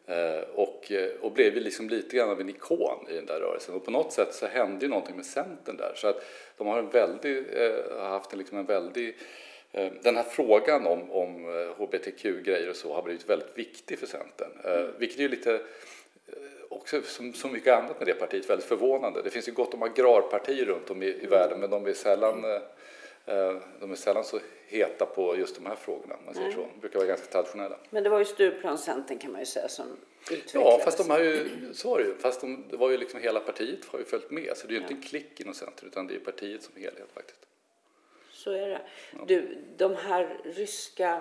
Eh, 0.06 0.42
och, 0.54 0.92
eh, 0.92 1.10
och 1.20 1.32
blev 1.32 1.54
liksom 1.54 1.88
lite 1.88 2.16
grann 2.16 2.30
av 2.30 2.40
en 2.40 2.48
ikon 2.48 3.06
i 3.10 3.14
den 3.14 3.26
där 3.26 3.40
rörelsen. 3.40 3.74
Och 3.74 3.84
på 3.84 3.90
något 3.90 4.12
sätt 4.12 4.34
så 4.34 4.46
hände 4.46 4.84
ju 4.84 4.90
någonting 4.90 5.16
med 5.16 5.26
Centern 5.26 5.76
där. 5.76 5.92
Så 5.96 6.08
att 6.08 6.24
de 6.56 6.66
har 6.66 6.78
en 6.78 6.90
väldig, 6.90 7.44
eh, 7.52 7.98
haft 7.98 8.32
en, 8.32 8.38
liksom 8.38 8.58
en 8.58 8.66
väldig 8.66 9.16
eh, 9.72 9.92
den 10.02 10.16
här 10.16 10.22
frågan 10.22 10.86
om, 10.86 11.10
om 11.10 11.44
eh, 11.44 11.84
hbtq-grejer 11.84 12.70
och 12.70 12.76
så 12.76 12.94
har 12.94 13.02
blivit 13.02 13.28
väldigt 13.28 13.58
viktig 13.58 13.98
för 13.98 14.06
Centern. 14.06 14.50
Eh, 14.64 14.86
vilket 14.98 15.18
är 15.18 15.22
ju 15.22 15.28
lite 15.28 15.60
också 16.68 17.02
som 17.02 17.32
så 17.32 17.48
mycket 17.48 17.74
annat 17.74 17.98
med 17.98 18.08
det 18.08 18.14
partiet 18.14 18.50
väldigt 18.50 18.68
förvånande. 18.68 19.22
Det 19.22 19.30
finns 19.30 19.48
ju 19.48 19.52
gott 19.52 19.74
om 19.74 19.82
agrarpartier 19.82 20.64
runt 20.64 20.90
om 20.90 21.02
i, 21.02 21.06
i 21.06 21.26
världen 21.26 21.60
men 21.60 21.70
de 21.70 21.86
är 21.86 21.92
sällan, 21.92 22.44
eh, 22.44 22.50
Eh, 22.50 23.01
De 23.80 23.90
är 23.92 23.94
sällan 23.96 24.24
så 24.24 24.38
heta 24.66 25.06
på 25.06 25.36
just 25.36 25.54
de 25.56 25.66
här 25.66 25.74
frågorna. 25.76 26.16
Man 26.24 26.34
säger 26.34 26.50
så. 26.52 26.60
De 26.74 26.80
brukar 26.80 26.98
vara 26.98 27.08
ganska 27.08 27.26
traditionella. 27.26 27.76
Men 27.90 28.02
det 28.02 28.10
var 28.10 28.18
ju 28.18 28.24
Stureplan-Centern 28.24 29.18
kan 29.18 29.30
man 29.32 29.40
ju 29.40 29.46
säga 29.46 29.68
som 29.68 29.86
utvecklades. 30.30 30.54
Ja, 30.54 30.80
fast 30.84 30.98
de 30.98 31.10
har 31.10 31.20
ju, 31.20 31.48
så 31.74 31.90
var 31.90 31.98
det 31.98 32.04
ju. 32.04 32.14
Fast 32.18 32.40
de, 32.40 32.64
det 32.70 32.76
var 32.76 32.90
ju 32.90 32.96
liksom 32.96 33.20
hela 33.20 33.40
partiet 33.40 33.84
har 33.84 33.98
ju 33.98 34.04
följt 34.04 34.30
med. 34.30 34.56
Så 34.56 34.66
det 34.66 34.72
är 34.72 34.74
ju 34.74 34.80
inte 34.82 34.94
en 34.94 35.02
klick 35.02 35.40
inom 35.40 35.54
Centern 35.54 35.88
utan 35.88 36.06
det 36.06 36.14
är 36.14 36.18
partiet 36.18 36.62
som 36.62 36.74
helhet 36.76 37.08
faktiskt. 37.14 37.40
Så 38.32 38.50
är 38.52 38.68
det. 38.68 38.80
Du, 39.26 39.58
de 39.76 39.96
här 39.96 40.40
ryska, 40.44 41.20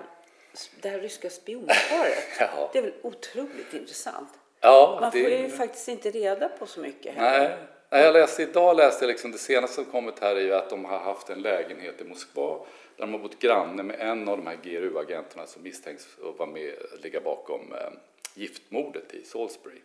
det 0.81 0.89
här 0.89 0.99
ryska 0.99 1.29
spionparet, 1.29 2.23
Ja. 2.39 2.69
det 2.73 2.79
är 2.79 2.83
väl 2.83 2.93
otroligt 3.01 3.73
intressant? 3.73 4.29
Ja, 4.59 4.97
Man 5.01 5.11
får 5.11 5.19
det- 5.19 5.37
ju 5.37 5.49
faktiskt 5.49 5.87
inte 5.87 6.11
reda 6.11 6.49
på 6.49 6.65
så 6.65 6.79
mycket 6.79 7.13
heller. 7.15 7.39
Nej, 7.49 7.57
Nej, 7.93 8.03
jag 8.03 8.13
läste 8.13 8.43
idag 8.43 8.77
läste 8.77 9.05
jag 9.05 9.07
liksom 9.07 9.31
det 9.31 9.37
senaste 9.37 9.75
som 9.75 9.85
kommit 9.85 10.19
här 10.19 10.35
är 10.35 10.41
ju 10.41 10.53
att 10.53 10.69
de 10.69 10.85
har 10.85 10.99
haft 10.99 11.29
en 11.29 11.41
lägenhet 11.41 12.01
i 12.01 12.03
Moskva 12.03 12.57
där 12.95 13.05
de 13.05 13.13
har 13.13 13.19
bott 13.19 13.39
granne 13.39 13.83
med 13.83 13.99
en 13.99 14.27
av 14.27 14.37
de 14.37 14.47
här 14.47 14.57
GRU-agenterna 14.63 15.47
som 15.47 15.63
misstänks 15.63 16.17
vara 16.37 16.49
med 16.49 16.73
ligga 17.03 17.21
bakom 17.21 17.73
eh, 17.73 17.91
giftmordet 18.33 19.13
i 19.13 19.23
Salisbury 19.23 19.81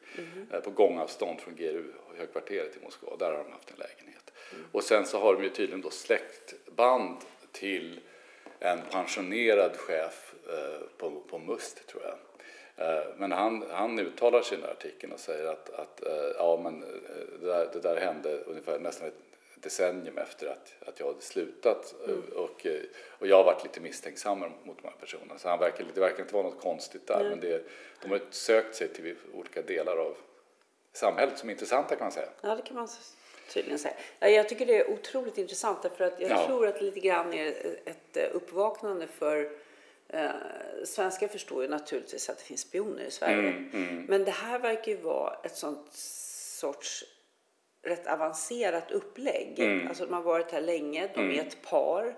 eh, 0.52 0.60
på 0.60 0.70
gångavstånd 0.70 1.40
från 1.40 1.56
GRU-högkvarteret 1.56 2.76
i 2.76 2.84
Moskva. 2.84 3.16
Där 3.16 3.32
har 3.32 3.44
de 3.44 3.52
haft 3.52 3.70
en 3.70 3.78
lägenhet. 3.78 4.32
Och 4.72 4.84
sen 4.84 5.06
så 5.06 5.18
har 5.20 5.34
de 5.34 5.42
ju 5.42 5.50
tydligen 5.50 5.80
då 5.80 5.90
släktband 5.90 7.16
till 7.52 8.00
en 8.58 8.78
pensionerad 8.90 9.76
chef 9.76 10.34
eh, 10.48 10.86
på, 10.98 11.10
på 11.30 11.38
Must 11.38 11.86
tror 11.86 12.02
jag. 12.02 12.14
Eh, 12.76 13.04
Men 13.16 13.32
han, 13.32 13.64
han 13.70 13.98
uttalar 13.98 14.42
sig 14.42 14.58
i 14.58 14.60
den 14.60 14.66
här 14.70 14.76
artikeln 14.76 15.12
och 15.12 15.20
säger 15.20 15.46
att, 15.46 15.70
att 15.70 16.06
eh, 16.06 16.12
ja, 16.38 16.60
men 16.62 16.82
eh, 16.82 16.88
det, 17.40 17.46
där, 17.46 17.68
det 17.72 17.80
där 17.80 17.96
hände 17.96 18.38
ungefär 18.46 18.78
nästan 18.78 19.08
ett 19.08 19.14
decennium 19.54 20.18
efter 20.18 20.46
att, 20.46 20.88
att 20.88 21.00
jag 21.00 21.06
hade 21.06 21.20
slutat 21.20 21.94
eh, 22.08 22.38
och, 22.38 22.66
och 23.18 23.26
jag 23.26 23.36
har 23.36 23.44
varit 23.44 23.62
lite 23.64 23.80
misstänksam 23.80 24.38
mot 24.40 24.76
de 24.82 24.88
här 24.88 24.94
personerna. 25.00 25.38
Så 25.38 25.48
han 25.48 25.58
verkar, 25.58 25.84
det 25.94 26.00
verkar 26.00 26.20
inte 26.22 26.34
vara 26.34 26.44
något 26.44 26.60
konstigt 26.60 27.06
där 27.06 27.24
men 27.30 27.40
det, 27.40 27.64
de 28.02 28.10
har 28.10 28.20
sökt 28.30 28.74
sig 28.74 28.88
till 28.88 29.16
olika 29.34 29.62
delar 29.62 29.96
av 29.96 30.16
samhället 30.92 31.38
som 31.38 31.48
är 31.48 31.52
intressanta 31.52 31.96
kan 31.96 32.04
man 32.04 32.12
säga. 32.12 32.28
Ja, 32.40 32.54
det 32.56 32.62
kan 32.62 32.76
man 32.76 32.88
tydligen 33.52 33.78
säga. 33.78 33.94
Ja, 34.18 34.28
jag 34.28 34.48
tycker 34.48 34.66
det 34.66 34.76
är 34.80 34.90
otroligt 34.90 35.38
intressant 35.38 35.82
därför 35.82 36.04
att 36.04 36.20
jag 36.20 36.30
Ja. 36.30 36.46
tror 36.46 36.66
att 36.66 36.74
det 36.74 36.80
lite 36.84 37.00
grann 37.00 37.32
är 37.34 37.54
ett 37.84 38.32
uppvaknande 38.32 39.06
för 39.06 39.50
eh, 40.08 40.30
svenskar 40.84 41.28
förstår 41.28 41.62
ju 41.62 41.68
naturligtvis 41.68 42.30
att 42.30 42.38
det 42.38 42.44
finns 42.44 42.60
spioner 42.60 43.04
i 43.04 43.10
Sverige. 43.10 43.48
Mm, 43.72 44.04
Men 44.08 44.24
det 44.24 44.30
här 44.30 44.58
verkar 44.58 44.92
ju 44.92 44.98
vara 44.98 45.36
ett 45.44 45.56
sånt 45.56 45.86
sorts 46.60 47.04
rätt 47.82 48.06
avancerat 48.06 48.90
upplägg. 48.90 49.58
Mm. 49.58 49.88
Alltså 49.88 50.04
de 50.06 50.14
har 50.14 50.22
varit 50.22 50.50
här 50.50 50.60
länge, 50.60 51.10
de 51.14 51.30
är 51.30 51.40
ett 51.40 51.62
par. 51.62 52.16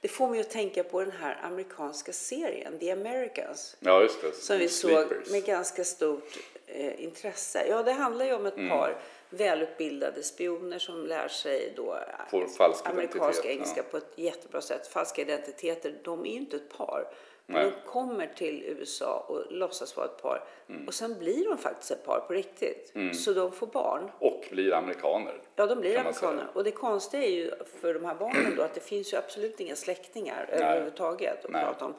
Det 0.00 0.08
får 0.08 0.28
mig 0.28 0.40
att 0.40 0.50
tänka 0.50 0.84
på 0.84 1.00
den 1.00 1.10
här 1.12 1.38
amerikanska 1.42 2.12
serien 2.12 2.78
The 2.78 2.90
Americans. 2.90 3.76
Ja, 3.80 4.02
just 4.02 4.22
det. 4.22 4.32
Som 4.32 4.58
vi 4.58 4.68
såg 4.68 4.90
Sleepers. 5.08 5.30
med 5.30 5.44
ganska 5.44 5.84
stort 5.84 6.38
eh, 6.66 7.04
intresse. 7.04 7.66
Ja, 7.68 7.82
det 7.82 7.92
handlar 7.92 8.24
ju 8.24 8.32
om 8.34 8.46
ett 8.46 8.56
Mm. 8.56 8.68
par 8.68 8.96
välutbildade 9.30 10.22
spioner 10.22 10.78
som 10.78 11.06
lär 11.06 11.28
sig 11.28 11.72
då 11.76 11.98
Får 12.30 12.46
falsk 12.46 12.86
amerikansk 12.88 13.18
identitet, 13.38 13.50
engelska 13.50 13.80
ja. 13.80 13.84
på 13.90 13.96
ett 13.96 14.12
jättebra 14.16 14.60
sätt. 14.60 14.86
Falska 14.86 15.22
identiteter, 15.22 15.94
de 16.04 16.26
är 16.26 16.30
ju 16.30 16.36
inte 16.36 16.56
ett 16.56 16.76
par. 16.76 17.06
Men 17.52 17.62
Nej. 17.62 17.72
de 17.84 17.90
kommer 17.90 18.26
till 18.26 18.64
USA 18.66 19.24
och 19.28 19.52
låtsas 19.52 19.96
vara 19.96 20.06
ett 20.06 20.22
par. 20.22 20.44
Mm. 20.68 20.86
Och 20.86 20.94
sen 20.94 21.18
blir 21.18 21.48
de 21.48 21.58
faktiskt 21.58 21.90
ett 21.90 22.04
par 22.06 22.20
på 22.20 22.32
riktigt. 22.32 22.92
Så 23.16 23.32
de 23.32 23.52
får 23.52 23.66
barn. 23.66 24.10
Och 24.18 24.44
blir 24.50 24.74
amerikaner. 24.74 25.34
Ja, 25.56 25.66
de 25.66 25.80
blir 25.80 25.98
amerikaner. 25.98 26.46
Och 26.54 26.64
det 26.64 26.70
konstiga 26.70 27.22
är 27.24 27.30
ju 27.30 27.50
för 27.80 27.94
de 27.94 28.04
här 28.04 28.14
barnen 28.14 28.54
då 28.56 28.62
att 28.62 28.74
det 28.74 28.80
finns 28.80 29.12
ju 29.12 29.16
absolut 29.16 29.60
inga 29.60 29.76
släktingar 29.76 30.48
överhuvudtaget 30.52 31.44
att 31.44 31.50
Nej. 31.50 31.64
prata 31.64 31.84
om. 31.84 31.94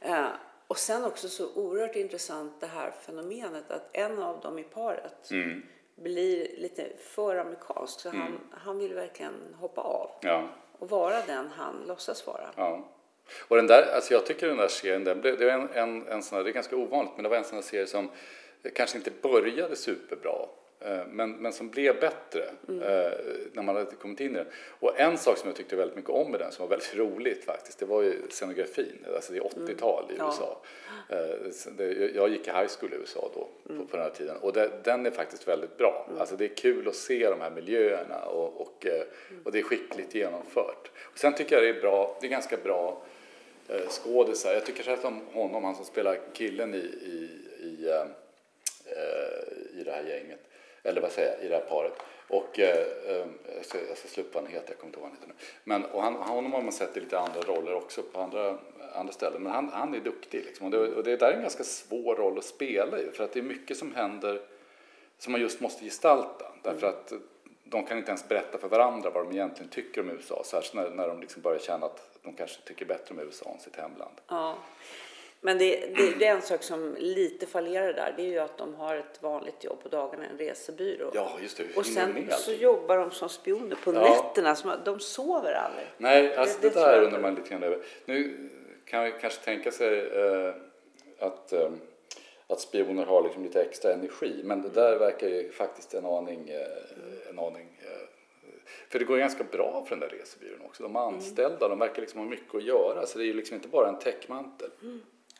Eh, 0.00 0.26
och 0.66 0.78
sen 0.78 1.04
också 1.04 1.28
så 1.28 1.54
oerhört 1.54 1.96
intressant 1.96 2.60
det 2.60 2.66
här 2.66 2.90
fenomenet 2.90 3.70
att 3.70 3.88
en 3.92 4.22
av 4.22 4.40
dem 4.40 4.58
i 4.58 4.62
paret 4.62 5.30
Mm. 5.30 5.62
blir 5.96 6.56
lite 6.58 6.86
för 7.00 7.36
amerikansk 7.36 8.00
så 8.00 8.08
han, 8.08 8.40
han 8.50 8.78
vill 8.78 8.94
verkligen 8.94 9.54
hoppa 9.60 9.80
av 9.80 10.10
Ja. 10.20 10.48
och 10.78 10.90
vara 10.90 11.20
den 11.26 11.48
han 11.56 11.84
låtsas 11.88 12.26
vara. 12.26 12.46
Ja. 12.56 12.88
Och 13.48 13.56
den 13.56 13.66
där, 13.66 13.82
alltså 13.94 14.14
jag 14.14 14.26
tycker 14.26 14.46
den 14.48 14.56
där 14.56 14.68
serien, 14.68 15.04
den 15.04 15.20
blev, 15.20 15.38
det, 15.38 15.44
var 15.44 15.52
en, 15.52 15.68
en, 15.74 16.08
en 16.08 16.22
sån 16.22 16.36
här, 16.36 16.44
det 16.44 16.50
är 16.50 16.54
ganska 16.54 16.76
ovanligt, 16.76 17.12
men 17.16 17.22
det 17.22 17.28
var 17.28 17.36
en 17.36 17.44
sån 17.44 17.54
här 17.54 17.62
serie 17.62 17.86
som 17.86 18.08
kanske 18.74 18.98
inte 18.98 19.10
började 19.22 19.76
superbra. 19.76 20.46
eh, 20.80 21.00
Men, 21.10 21.30
men 21.32 21.52
som 21.52 21.68
blev 21.70 22.00
bättre 22.00 22.42
eh, 22.68 23.12
när 23.52 23.62
man 23.62 23.76
hade 23.76 23.90
kommit 23.96 24.20
in 24.20 24.30
i 24.30 24.34
den. 24.34 24.46
Och 24.80 25.00
en 25.00 25.18
sak 25.18 25.38
som 25.38 25.48
jag 25.48 25.56
tyckte 25.56 25.76
väldigt 25.76 25.96
mycket 25.96 26.10
om 26.10 26.30
med 26.30 26.40
den, 26.40 26.52
som 26.52 26.62
var 26.62 26.70
väldigt 26.70 26.96
roligt 26.96 27.44
faktiskt, 27.44 27.78
det 27.78 27.86
var 27.86 28.02
ju 28.02 28.22
scenografin. 28.30 29.04
Alltså 29.14 29.32
det 29.32 29.38
är 29.38 29.42
80-tal 29.42 30.04
i 30.10 30.14
Ja. 30.18 30.26
USA. 30.26 30.60
Eh, 31.08 31.72
det, 31.76 32.10
jag 32.14 32.28
gick 32.28 32.46
i 32.48 32.50
high 32.50 32.68
school 32.80 32.92
i 32.92 32.96
USA 32.96 33.30
då, 33.34 33.48
på, 33.76 33.86
på 33.86 33.96
den 33.96 34.00
här 34.06 34.10
tiden. 34.10 34.36
Och 34.36 34.52
det, 34.52 34.70
den 34.84 35.06
är 35.06 35.10
faktiskt 35.10 35.48
väldigt 35.48 35.76
bra. 35.78 36.08
Alltså 36.18 36.36
det 36.36 36.44
är 36.44 36.54
kul 36.56 36.88
att 36.88 36.94
se 36.94 37.28
de 37.30 37.40
här 37.40 37.50
miljöerna 37.50 38.24
och, 38.24 38.60
och, 38.60 38.86
eh, 38.86 39.02
och 39.44 39.52
det 39.52 39.58
är 39.58 39.62
skickligt 39.62 40.14
genomfört. 40.14 40.90
Och 41.12 41.18
sen 41.18 41.34
tycker 41.34 41.54
jag 41.56 41.64
det 41.64 41.78
är 41.78 41.80
bra, 41.80 42.16
det 42.20 42.26
är 42.26 42.30
ganska 42.30 42.56
bra 42.56 43.02
eh, 43.68 43.88
skådisar. 43.88 44.52
Jag 44.52 44.66
tycker 44.66 44.82
särskilt 44.82 45.04
om 45.04 45.20
honom, 45.32 45.64
han 45.64 45.74
som 45.74 45.84
spelar 45.84 46.18
killen 46.32 46.74
i, 46.74 46.78
i, 46.78 47.30
i, 47.60 47.88
eh, 47.88 48.06
eh, 48.84 49.80
i 49.80 49.84
det 49.84 49.92
här 49.92 50.02
gänget. 50.02 50.40
Eller 50.82 51.00
vad 51.00 51.12
säger 51.12 51.32
jag, 51.36 51.44
i 51.44 51.48
det 51.48 51.54
här 51.54 51.64
paret. 51.64 51.92
Och 52.28 52.58
eh, 52.58 52.86
eh, 53.06 53.26
jag 53.56 53.64
ska, 53.64 53.78
jag 53.88 53.98
ska 53.98 54.08
slå 54.08 54.22
upp 54.22 54.34
vad 54.34 54.44
han 54.44 54.52
heter, 54.52 54.68
jag 54.68 54.78
kommer 54.78 54.88
inte 54.88 55.00
ihåg 55.00 55.08
vad 55.08 55.10
han 55.10 55.20
heter 55.20 55.28
nu. 55.28 55.34
Men, 55.64 55.84
och 55.84 56.02
han, 56.02 56.14
honom 56.14 56.52
har 56.52 56.62
man 56.62 56.72
sett 56.72 56.96
i 56.96 57.00
lite 57.00 57.18
andra 57.18 57.40
roller 57.40 57.74
också 57.74 58.02
på 58.02 58.20
andra, 58.20 58.58
andra 58.94 59.12
ställen. 59.12 59.42
Men 59.42 59.52
han, 59.52 59.68
han 59.68 59.94
är 59.94 60.00
duktig 60.00 60.44
liksom. 60.44 60.66
Och 60.66 60.70
det, 60.72 60.78
och 60.78 61.04
det 61.04 61.16
där 61.16 61.28
är 61.28 61.32
en 61.32 61.42
ganska 61.42 61.64
svår 61.64 62.14
roll 62.14 62.38
att 62.38 62.44
spela 62.44 62.98
ju. 62.98 63.12
För 63.12 63.24
att 63.24 63.32
det 63.32 63.38
är 63.38 63.42
mycket 63.44 63.76
som 63.76 63.94
händer 63.94 64.40
som 65.18 65.32
man 65.32 65.40
just 65.40 65.60
måste 65.60 65.84
gestalta. 65.84 66.46
Därför 66.62 66.86
att 66.86 67.12
de 67.64 67.86
kan 67.86 67.98
inte 67.98 68.10
ens 68.10 68.28
berätta 68.28 68.58
för 68.58 68.68
varandra 68.68 69.10
vad 69.10 69.24
de 69.24 69.32
egentligen 69.32 69.70
tycker 69.70 70.00
om 70.00 70.10
USA. 70.10 70.42
Särskilt 70.44 70.74
när, 70.74 70.90
när 70.90 71.08
de 71.08 71.20
liksom 71.20 71.42
börjar 71.42 71.58
känna 71.58 71.86
att 71.86 72.18
de 72.22 72.34
kanske 72.34 72.62
tycker 72.62 72.84
bättre 72.86 73.14
om 73.14 73.20
USA 73.20 73.50
än 73.54 73.60
sitt 73.60 73.76
hemland. 73.76 74.14
Ja. 74.28 74.54
Men 75.40 75.58
det, 75.58 75.76
det, 75.96 76.18
det 76.18 76.26
är 76.26 76.34
en 76.34 76.42
sak 76.42 76.62
som 76.62 76.96
lite 76.98 77.46
fallerar 77.46 77.92
där. 77.92 78.14
Det 78.16 78.22
är 78.22 78.26
ju 78.26 78.38
att 78.38 78.58
de 78.58 78.74
har 78.74 78.96
ett 78.96 79.22
vanligt 79.22 79.64
jobb 79.64 79.82
på 79.82 79.88
dagarna, 79.88 80.24
en 80.26 80.38
resebyrå. 80.38 81.10
Ja, 81.14 81.30
just 81.42 81.56
det. 81.56 81.76
Och 81.76 81.86
sen 81.86 82.12
med 82.12 82.32
så 82.32 82.52
jobbar 82.52 82.98
de 82.98 83.10
som 83.10 83.28
spioner 83.28 83.76
på 83.84 83.94
Ja. 83.94 84.00
nätterna. 84.00 84.54
Som, 84.54 84.72
de 84.84 85.00
sover 85.00 85.52
aldrig. 85.52 85.86
Nej, 85.98 86.36
alltså 86.36 86.58
det, 86.60 86.68
det 86.68 86.80
där 86.80 87.02
undrar 87.02 87.20
man 87.20 87.34
lite 87.34 87.50
grann 87.50 87.62
över. 87.62 87.78
Nu 88.04 88.48
kan 88.84 89.04
vi 89.04 89.12
kanske 89.20 89.44
tänka 89.44 89.70
sig 89.72 89.98
eh, 90.08 90.54
att, 91.18 91.52
eh, 91.52 91.70
att 92.46 92.60
spioner 92.60 93.06
har 93.06 93.22
liksom 93.22 93.42
lite 93.42 93.62
extra 93.62 93.92
energi. 93.92 94.40
Men 94.44 94.62
det 94.62 94.68
där 94.68 94.98
verkar 94.98 95.28
ju 95.28 95.52
faktiskt 95.52 95.94
en 95.94 96.06
aning... 96.06 96.48
Eh, 96.48 97.30
en 97.30 97.38
aning 97.38 97.80
eh, 97.82 98.08
för 98.88 98.98
det 98.98 99.04
går 99.04 99.18
ganska 99.18 99.44
bra 99.44 99.84
för 99.88 99.96
den 99.96 100.08
där 100.08 100.16
resebyrån 100.16 100.60
också. 100.66 100.82
De 100.82 100.96
anställda, 100.96 101.68
de 101.68 101.78
verkar 101.78 102.00
liksom 102.00 102.20
ha 102.20 102.28
mycket 102.28 102.54
att 102.54 102.64
göra. 102.64 103.06
Så 103.06 103.18
det 103.18 103.24
är 103.24 103.26
ju 103.26 103.34
liksom 103.34 103.54
inte 103.54 103.68
bara 103.68 103.88
en 103.88 103.98
täckmantel. 103.98 104.70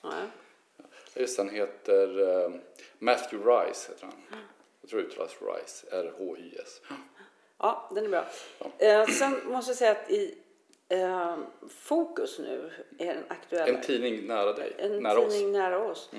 Nej. 0.02 0.24
Just 1.14 1.38
han 1.38 1.48
heter 1.48 2.20
eh, 2.20 2.50
Matthew 2.98 3.50
Rice. 3.50 3.92
Heter 3.92 4.06
han. 4.06 4.40
Jag 4.80 4.90
tror 4.90 5.00
det 5.00 5.06
uttalas 5.06 5.36
Rice. 5.40 5.86
R-H-Y-S. 5.90 6.80
Ja, 7.58 7.90
den 7.94 8.04
är 8.04 8.08
bra. 8.08 8.24
Eh, 8.78 9.06
sen 9.06 9.40
måste 9.44 9.70
jag 9.70 9.78
säga 9.78 9.90
att 9.90 10.10
i 10.10 10.38
eh, 10.88 11.36
Fokus 11.68 12.38
nu 12.38 12.70
är 12.98 13.14
en 13.14 13.24
aktuell... 13.28 13.74
En 13.74 13.82
tidning 13.82 14.26
nära 14.26 14.52
dig. 14.52 14.72
en 14.78 15.02
nära 15.02 15.18
oss. 15.18 15.24
Mm. 15.24 15.30
tidning 15.30 15.52
nära 15.52 15.78
oss. 15.78 16.10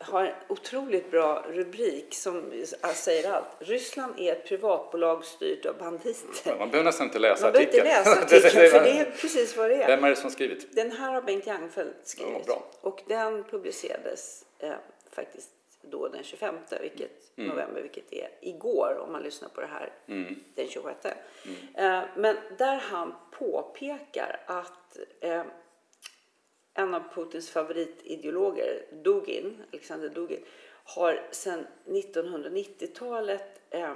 Har 0.00 0.24
en 0.24 0.34
otroligt 0.48 1.10
bra 1.10 1.44
rubrik 1.48 2.14
som 2.14 2.52
säger 2.94 3.30
allt. 3.32 3.46
Ryssland 3.58 4.14
är 4.18 4.32
ett 4.32 4.46
privatbolag 4.48 5.24
styrt 5.24 5.66
av 5.66 5.78
banditer. 5.78 6.58
Man 6.58 6.70
behöver 6.70 6.84
nästan 6.84 7.06
inte 7.06 7.18
läsa 7.18 7.42
Man 7.46 7.52
behöver 7.52 7.72
inte 7.74 7.90
artikeln. 7.90 8.06
läsa 8.06 8.22
artikeln 8.36 8.70
för 8.70 8.80
det 8.84 8.98
är 9.00 9.04
precis 9.20 9.56
vad 9.56 9.70
det 9.70 9.82
är. 9.82 9.86
Vem 9.86 10.04
är 10.04 10.10
det 10.10 10.16
som 10.16 10.30
skrivit? 10.30 10.74
Den 10.76 10.92
här 10.92 11.12
har 11.12 11.22
Bengt 11.22 11.46
Jangfeldt 11.46 11.94
Ja, 11.96 12.04
skrivit. 12.04 12.46
bra. 12.46 12.64
och 12.80 13.02
den 13.08 13.44
publicerades 13.44 14.44
eh, 14.58 14.72
faktiskt 15.12 15.50
då 15.82 16.08
den 16.08 16.22
25 16.24 16.54
vilket, 16.80 17.10
Mm. 17.36 17.50
november, 17.50 17.80
vilket 17.82 18.12
är 18.12 18.28
igår 18.40 18.98
om 19.06 19.12
man 19.12 19.22
lyssnar 19.22 19.48
på 19.48 19.60
det 19.60 19.66
här 19.66 19.92
Mm. 20.08 20.34
den 20.54 20.68
26. 20.68 21.06
Eh, 21.74 22.00
men 22.16 22.36
där 22.58 22.76
han 22.76 23.14
påpekar 23.38 24.40
att 24.46 24.98
eh, 25.20 25.42
en 26.78 26.94
av 26.94 27.02
Putins 27.14 27.50
favoritideologer, 27.50 28.82
Dugin, 28.90 29.62
Alexander 29.72 30.08
Dugin, 30.08 30.44
har 30.84 31.28
sedan 31.30 31.66
1990-talet 31.86 33.60
eh, 33.70 33.94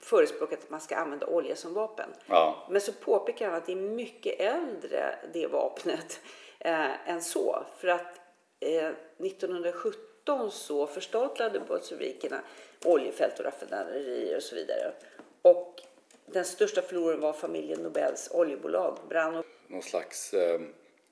förespråkat 0.00 0.58
att 0.62 0.70
man 0.70 0.80
ska 0.80 0.96
använda 0.96 1.26
olja 1.26 1.56
som 1.56 1.74
vapen. 1.74 2.10
Ja. 2.26 2.66
Men 2.70 2.80
så 2.80 2.92
påpekar 2.92 3.46
han 3.46 3.54
att 3.54 3.66
det 3.66 3.72
är 3.72 3.76
mycket 3.76 4.40
äldre 4.40 5.18
det 5.32 5.46
vapnet 5.46 6.20
eh, 6.58 7.08
än 7.10 7.22
så. 7.22 7.66
För 7.78 7.88
att 7.88 8.20
eh, 8.60 8.90
1917 9.18 10.50
så 10.50 10.86
förstatligade 10.86 11.60
bolsjevikerna 11.60 12.40
oljefält 12.84 13.38
och 13.38 13.44
raffinaderier 13.44 14.36
och 14.36 14.42
så 14.42 14.54
vidare. 14.54 14.92
Och 15.42 15.82
den 16.26 16.44
största 16.44 16.82
förloraren 16.82 17.20
var 17.20 17.32
familjen 17.32 17.80
Nobels 17.80 18.30
oljebolag. 18.32 18.98
Brann 19.08 19.36
och 19.36 19.44
Någon 19.68 19.82
slags... 19.82 20.34
Eh, 20.34 20.60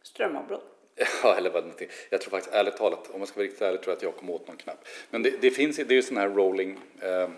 strömavbrott. 0.03 0.65
Ja, 1.23 1.35
eller 1.37 1.51
vad 1.51 1.63
någonting. 1.63 1.89
Jag 2.11 2.21
tror 2.21 2.31
faktiskt 2.31 2.55
ärligt 2.55 2.77
talat, 2.77 3.11
om 3.11 3.19
man 3.21 3.27
ska 3.27 3.37
vara 3.37 3.45
riktigt 3.45 3.63
ärlig, 3.63 3.83
tror 3.83 3.91
jag 3.93 3.97
att 3.97 4.03
jag 4.03 4.17
kom 4.17 4.31
åt 4.31 4.47
någon 4.49 4.57
knapp. 4.57 4.85
Men 5.11 5.23
det, 5.23 5.31
det 5.41 5.51
finns, 5.51 5.77
det 5.77 5.83
är 5.83 5.93
ju 5.93 6.03
sådana 6.03 6.21
här 6.21 6.37
rolling 6.37 6.79
eh, 7.01 7.29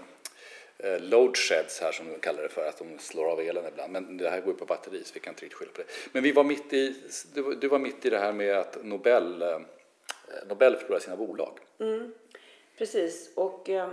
eh, 0.78 1.00
load 1.00 1.36
sheds 1.36 1.80
här 1.80 1.92
som 1.92 2.08
de 2.12 2.18
kallar 2.18 2.42
det 2.42 2.48
för, 2.48 2.68
att 2.68 2.78
de 2.78 2.98
slår 2.98 3.24
av 3.30 3.40
elen 3.40 3.64
ibland. 3.72 3.92
Men 3.92 4.16
det 4.16 4.30
här 4.30 4.40
går 4.40 4.52
ju 4.52 4.58
på 4.58 4.64
batteri 4.64 5.04
så 5.04 5.14
vi 5.14 5.20
kan 5.20 5.32
inte 5.32 5.42
riktigt 5.44 5.58
skylla 5.58 5.72
på 5.72 5.78
det. 5.78 5.86
Men 6.12 6.22
vi 6.22 6.32
var 6.32 6.44
mitt 6.44 6.72
i, 6.72 6.94
du, 7.34 7.42
var- 7.42 7.54
du 7.54 7.68
var 7.68 7.78
mitt 7.78 8.06
i 8.06 8.10
det 8.10 8.18
här 8.18 8.32
med 8.32 8.56
att 8.58 8.84
Nobel, 8.84 9.42
eh, 9.42 9.58
Nobel 10.48 10.76
förlorar 10.76 11.00
sina 11.00 11.16
bolag. 11.16 11.58
Precis. 12.78 13.30
Och 13.34 13.68
eh, 13.70 13.88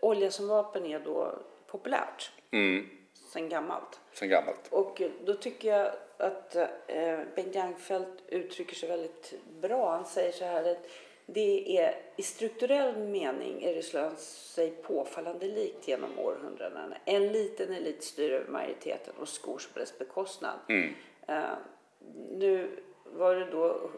olja 0.00 0.30
som 0.30 0.48
vapen 0.48 0.86
är 0.86 1.00
då 1.00 1.38
populärt 1.66 2.30
Mm, 2.50 2.86
sen 3.36 3.48
gammalt. 3.48 4.00
sen 4.12 4.28
gammalt. 4.28 4.68
Och 4.70 5.02
då 5.24 5.34
tycker 5.34 5.68
jag 5.68 5.92
att 6.16 6.56
eh, 6.86 7.18
Bengt 7.34 7.54
Jangfeldt 7.54 8.22
uttrycker 8.28 8.74
sig 8.74 8.88
väldigt 8.88 9.34
bra. 9.60 9.90
Han 9.90 10.04
säger 10.04 10.32
så 10.32 10.44
här 10.44 10.70
att 10.70 10.86
det 11.26 11.78
är 11.78 11.94
i 12.16 12.22
strukturell 12.22 12.98
mening 12.98 13.62
är 13.62 13.74
Ryssland 13.74 14.18
sig 14.18 14.70
påfallande 14.70 15.46
likt 15.46 15.88
genom 15.88 16.18
århundradena. 16.18 16.96
En 17.04 17.32
liten 17.32 17.72
elit 17.72 18.04
styr 18.04 18.30
över 18.30 18.50
majoriteten 18.50 19.14
och 19.18 19.28
skor 19.28 19.62
på 19.72 19.78
dess 19.78 19.98
bekostnad. 19.98 20.58
Eh, 21.28 21.42
nu 22.30 22.82
var 23.12 23.34
det 23.34 23.44
då 23.50 23.90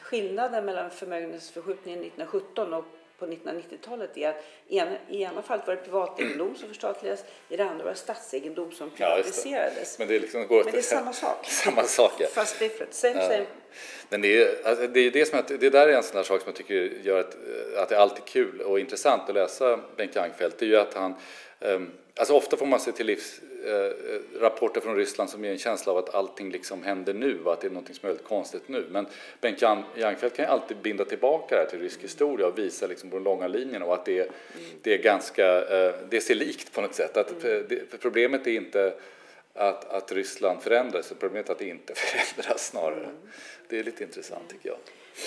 skillnaden 0.00 0.64
mellan 0.64 0.90
förmögenhetsförskjutningen 0.90 2.00
1917 2.00 2.74
och 2.74 2.84
på 3.18 3.26
1990-talet 3.26 4.16
är 4.16 4.28
att 4.28 4.44
i 4.68 4.76
ena, 4.78 4.96
i 5.08 5.22
ena 5.22 5.42
fallet 5.42 5.66
var 5.66 5.74
det 5.74 5.82
privategendom 5.82 6.56
som 6.56 6.68
förstatligades, 6.68 7.24
i 7.48 7.56
det 7.56 7.64
andra 7.64 7.84
var 7.84 7.90
det 7.90 7.98
statsegendom 7.98 8.72
som 8.72 8.90
Ja, 8.96 9.16
just 9.16 9.28
det. 9.28 9.42
privatiserades. 9.42 9.98
Men 9.98 10.08
det, 10.08 10.16
är 10.16 10.20
liksom, 10.20 10.46
går 10.46 10.64
Men 10.64 10.72
det 10.72 10.78
är 10.78 10.82
samma 10.82 11.12
sak. 11.12 11.46
samma 11.64 11.82
sak. 11.84 12.12
Ja. 12.18 12.26
Fast 12.26 12.58
different. 12.58 12.94
Same, 12.94 13.22
same. 13.22 13.46
Men 14.08 14.22
det 14.22 14.42
är, 14.42 14.66
alltså, 14.68 14.86
det 14.86 15.00
är 15.00 15.10
det 15.10 15.26
som 15.26 15.38
att, 15.38 15.48
det 15.48 15.70
där 15.70 15.88
är 15.88 15.92
en 15.92 16.02
sån 16.02 16.16
där 16.16 16.22
sak 16.22 16.40
som 16.40 16.48
jag 16.48 16.56
tycker 16.56 16.74
gör 17.02 17.20
att, 17.20 17.36
att 17.76 17.88
det 17.88 17.94
är 17.94 18.00
alltid 18.00 18.24
kul 18.24 18.60
och 18.60 18.80
intressant 18.80 19.28
att 19.28 19.34
läsa 19.34 19.80
Bengt 19.96 20.16
Jangfeldt. 20.16 20.58
Det 20.58 20.64
är 20.64 20.68
ju 20.68 20.76
att 20.76 20.94
han, 20.94 21.14
ehm, 21.60 21.90
alltså 22.16 22.34
ofta 22.34 22.56
får 22.56 22.66
man 22.66 22.80
sig 22.80 22.92
till 22.92 23.06
livs 23.06 23.40
eh, 23.64 24.40
rapporter 24.40 24.80
från 24.80 24.96
Ryssland 24.96 25.30
som 25.30 25.44
ger 25.44 25.52
en 25.52 25.58
känsla 25.58 25.92
av 25.92 25.98
att 25.98 26.14
allting 26.14 26.50
liksom 26.50 26.82
händer 26.82 27.14
nu 27.14 27.44
och 27.44 27.52
att 27.52 27.60
det 27.60 27.66
är 27.66 27.70
något 27.70 27.86
som 27.86 27.98
är 28.02 28.08
väldigt 28.08 28.26
konstigt 28.26 28.68
nu. 28.68 28.86
Men 28.90 29.06
Bengt 29.40 29.62
Jan- 29.62 29.84
Jangfeldt 29.96 30.36
kan 30.36 30.44
ju 30.44 30.50
alltid 30.50 30.76
binda 30.76 31.04
tillbaka 31.04 31.54
det 31.54 31.60
här 31.60 31.68
till 31.68 31.80
rysk 31.80 32.02
historia 32.02 32.46
och 32.46 32.58
visa 32.58 32.86
liksom 32.86 33.10
på 33.10 33.16
den 33.16 33.24
långa 33.24 33.48
linjen 33.48 33.82
och 33.82 33.94
att 33.94 34.04
det, 34.04 34.30
det 34.82 34.94
är 34.94 34.98
ganska, 34.98 35.46
eh, 35.68 35.94
det 36.08 36.20
ser 36.20 36.34
likt 36.34 36.72
på 36.72 36.80
något 36.80 36.94
sätt. 36.94 37.16
Att, 37.16 37.30
eh, 37.44 37.58
det, 37.68 37.90
för 37.90 37.98
problemet 37.98 38.46
är 38.46 38.50
inte 38.50 38.94
att, 39.54 39.90
att 39.90 40.12
Ryssland 40.12 40.62
förändras, 40.62 41.12
problemet 41.20 41.48
är 41.48 41.52
att 41.52 41.58
det 41.58 41.68
inte 41.68 41.94
förändras 41.96 42.66
snarare. 42.66 43.08
Det 43.68 43.78
är 43.78 43.84
lite 43.84 44.04
intressant 44.04 44.48
tycker 44.50 44.68
jag. 44.68 44.78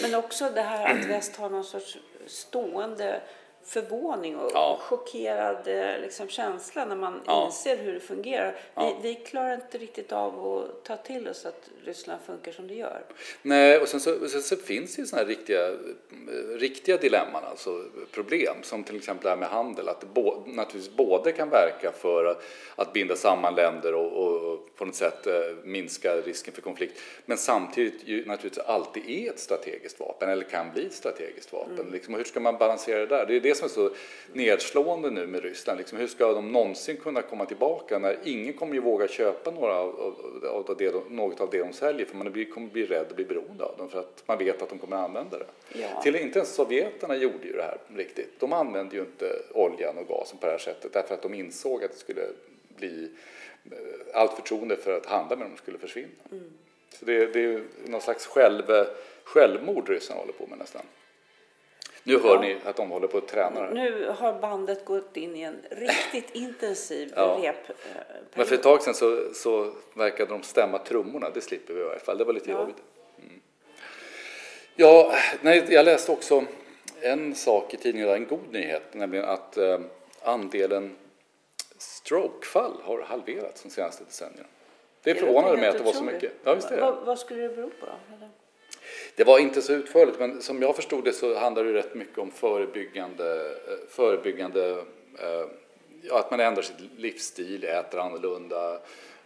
Men 0.01 0.15
också 0.15 0.49
det 0.55 0.61
här 0.61 0.93
att 0.99 1.05
väst 1.05 1.35
har 1.35 1.49
någon 1.49 1.63
sorts 1.63 1.97
stående 2.25 3.21
förvåning 3.65 4.35
och 4.35 4.51
Ja. 4.53 4.79
chockerad 4.81 5.67
eh, 5.67 5.99
liksom, 6.01 6.27
känsla 6.27 6.85
när 6.85 6.95
man 6.95 7.21
Ja. 7.25 7.45
inser 7.45 7.77
hur 7.77 7.93
det 7.93 7.99
fungerar. 7.99 8.55
Ja. 8.75 8.97
Vi, 9.01 9.09
vi 9.09 9.15
klarar 9.15 9.53
inte 9.53 9.77
riktigt 9.77 10.11
av 10.11 10.47
att 10.57 10.83
ta 10.83 10.97
till 10.97 11.27
oss 11.27 11.45
att 11.45 11.69
Ryssland 11.85 12.21
funkar 12.25 12.51
som 12.51 12.67
det 12.67 12.73
gör. 12.73 13.01
Nej, 13.41 13.79
och 13.79 13.87
sen 13.87 13.99
så, 13.99 14.27
sen 14.27 14.41
så 14.41 14.55
finns 14.55 14.95
det 14.95 15.01
ju 15.01 15.05
sådana 15.05 15.23
här 15.23 15.29
riktiga, 15.35 15.67
eh, 15.69 15.75
riktiga 16.57 16.97
dilemman, 16.97 17.43
alltså 17.43 17.83
problem, 18.11 18.55
som 18.61 18.83
till 18.83 18.95
exempel 18.97 19.23
det 19.23 19.29
här 19.29 19.37
med 19.37 19.49
handel, 19.49 19.89
att 19.89 19.99
det 20.01 20.07
bo, 20.07 20.43
naturligtvis 20.45 20.95
både 20.95 21.31
kan 21.31 21.49
verka 21.49 21.91
för 21.91 22.25
att, 22.25 22.43
att 22.75 22.93
binda 22.93 23.15
samman 23.15 23.55
länder 23.55 23.93
och, 23.95 24.11
och, 24.27 24.75
på 24.75 24.85
något 24.85 24.95
sätt 24.95 25.27
eh, 25.27 25.33
minska 25.63 26.15
risken 26.15 26.53
för 26.53 26.61
konflikt, 26.61 26.99
men 27.25 27.37
samtidigt 27.37 28.07
ju 28.07 28.25
naturligtvis 28.25 28.63
alltid 28.65 29.09
är 29.09 29.29
ett 29.29 29.39
strategiskt 29.39 29.99
vapen, 29.99 30.29
eller 30.29 30.43
kan 30.43 30.71
bli 30.71 30.85
ett 30.85 30.93
strategiskt 30.93 31.53
vapen. 31.53 31.89
Liksom, 31.91 32.13
och 32.13 32.17
hur 32.17 32.25
ska 32.25 32.39
man 32.39 32.57
balansera 32.57 32.99
det 32.99 33.05
där? 33.05 33.25
Det 33.25 33.35
är 33.35 33.39
det 33.39 33.54
som 33.55 33.65
är 33.65 33.69
så 33.69 33.89
nedslående 34.33 35.09
nu 35.11 35.27
med 35.27 35.43
Ryssland. 35.43 35.77
Liksom, 35.77 35.97
hur 35.97 36.07
ska 36.07 36.33
de 36.33 36.51
någonsin 36.51 36.97
kunna 36.97 37.21
komma 37.21 37.45
tillbaka 37.45 37.99
när 37.99 38.17
ingen 38.23 38.53
kommer 38.53 38.73
ju 38.73 38.79
våga 38.81 39.07
köpa 39.07 39.51
några 39.51 39.75
av, 39.75 39.99
av, 39.99 40.65
av 40.69 40.75
det, 40.77 40.89
de- 40.91 41.15
något 41.15 41.41
av 41.41 41.49
det 41.49 41.59
de 41.59 41.73
säljer 41.73 42.05
för 42.05 42.15
man 42.15 42.31
blir, 42.31 42.45
kommer 42.45 42.67
bli 42.67 42.85
rädd 42.85 43.05
och 43.09 43.15
bli 43.15 43.25
beroende 43.25 43.63
av 43.63 43.77
dem 43.77 43.89
för 43.89 43.99
att 43.99 44.23
man 44.25 44.37
vet 44.37 44.61
att 44.61 44.69
de 44.69 44.79
kommer 44.79 44.97
att 44.97 45.03
använda 45.05 45.37
det. 45.39 45.45
Ja. 45.73 46.01
Till, 46.03 46.15
inte 46.15 46.39
ens 46.39 46.55
sovjeterna 46.55 47.15
gjorde 47.15 47.47
ju 47.47 47.53
det 47.53 47.63
här 47.63 47.77
riktigt. 47.95 48.39
De 48.39 48.53
använde 48.53 48.95
ju 48.95 49.01
inte 49.01 49.41
oljan 49.53 49.97
och 49.97 50.07
gasen 50.07 50.37
på 50.37 50.45
det 50.45 50.51
här 50.51 50.59
sättet 50.59 50.93
därför 50.93 51.13
att 51.13 51.21
de 51.21 51.33
insåg 51.33 51.83
att 51.83 51.91
det 51.91 51.97
skulle 51.97 52.25
bli 52.77 53.09
eh, 53.71 53.77
allt 54.13 54.33
förtroende 54.33 54.75
för 54.75 54.97
att 54.97 55.05
handla 55.05 55.35
med 55.35 55.47
dem 55.47 55.57
skulle 55.57 55.77
försvinna. 55.77 56.09
Så 56.99 57.05
det, 57.05 57.25
det 57.25 57.39
är 57.39 57.43
ju 57.43 57.63
någon 57.85 58.01
slags 58.01 58.25
själv, 58.27 58.63
självmord 59.23 59.89
ryssarna 59.89 60.19
håller 60.19 60.33
på 60.33 60.47
med 60.47 60.57
nästan. 60.57 60.81
Nu 62.07 62.19
hör 62.19 62.33
Ja. 62.35 62.41
ni 62.41 62.57
att 62.65 62.75
de 62.75 62.89
håller 62.89 63.07
på 63.07 63.17
att 63.17 63.27
träna. 63.27 63.69
Nu 63.69 64.09
har 64.17 64.33
bandet 64.33 64.85
gått 64.85 65.17
in 65.17 65.35
i 65.35 65.41
en 65.41 65.61
riktigt 65.71 66.29
intensiv 66.35 67.13
Ja. 67.15 67.39
rep. 67.41 67.55
Men 68.33 68.45
för 68.45 68.55
ett 68.55 68.63
tag 68.63 68.81
sedan 68.83 68.93
så, 68.93 69.33
så 69.33 69.71
verkade 69.93 70.31
de 70.31 70.43
stämma 70.43 70.77
trummorna. 70.77 71.29
Det 71.29 71.41
slipper 71.41 71.73
vi 71.73 71.81
i 71.81 71.83
alla 71.83 71.99
fall. 71.99 72.17
Det 72.17 72.23
var 72.23 72.33
lite 72.33 72.51
Ja. 72.51 72.59
jobbigt. 72.59 72.75
Mm. 73.19 73.41
Ja, 74.75 75.13
nej, 75.41 75.65
jag 75.69 75.85
läste 75.85 76.11
också 76.11 76.43
en 77.01 77.35
sak 77.35 77.73
i 77.73 77.77
tidningen, 77.77 78.09
en 78.09 78.27
god 78.27 78.51
nyhet, 78.51 78.83
nämligen 78.93 79.25
att 79.25 79.57
eh, 79.57 79.79
andelen 80.23 80.95
strokefall 81.77 82.81
har 82.83 83.01
halverats 83.01 83.61
de 83.63 83.69
senaste 83.69 84.03
decennierna. 84.03 84.47
Det 85.03 85.13
Det 85.13 85.19
förvånade 85.19 85.57
mig 85.57 85.67
att 85.67 85.77
det 85.77 85.83
var 85.83 85.91
så 85.91 86.03
mycket. 86.03 86.31
Ja, 86.43 86.53
visst 86.55 86.71
är 86.71 86.75
det. 86.75 86.81
Vad, 86.81 87.05
vad 87.05 87.19
skulle 87.19 87.41
det 87.47 87.55
bero 87.55 87.69
på 87.69 87.85
då? 87.85 88.15
Eller? 88.15 88.29
Det 89.15 89.23
var 89.23 89.39
inte 89.39 89.61
så 89.61 89.73
utförligt, 89.73 90.19
men 90.19 90.41
som 90.41 90.61
jag 90.61 90.75
förstod 90.75 91.03
det 91.03 91.13
så 91.13 91.35
handlar 91.35 91.63
det 91.63 91.73
rätt 91.73 91.95
mycket 91.95 92.17
om 92.17 92.31
förebyggande, 92.31 93.35
eh, 93.67 93.73
förebyggande 93.89 94.69
eh, 95.19 95.45
ja, 96.01 96.19
att 96.19 96.31
man 96.31 96.39
ändrar 96.39 96.61
sitt 96.63 96.75
livsstil, 96.97 97.63
äter 97.63 97.99
annorlunda. 97.99 98.73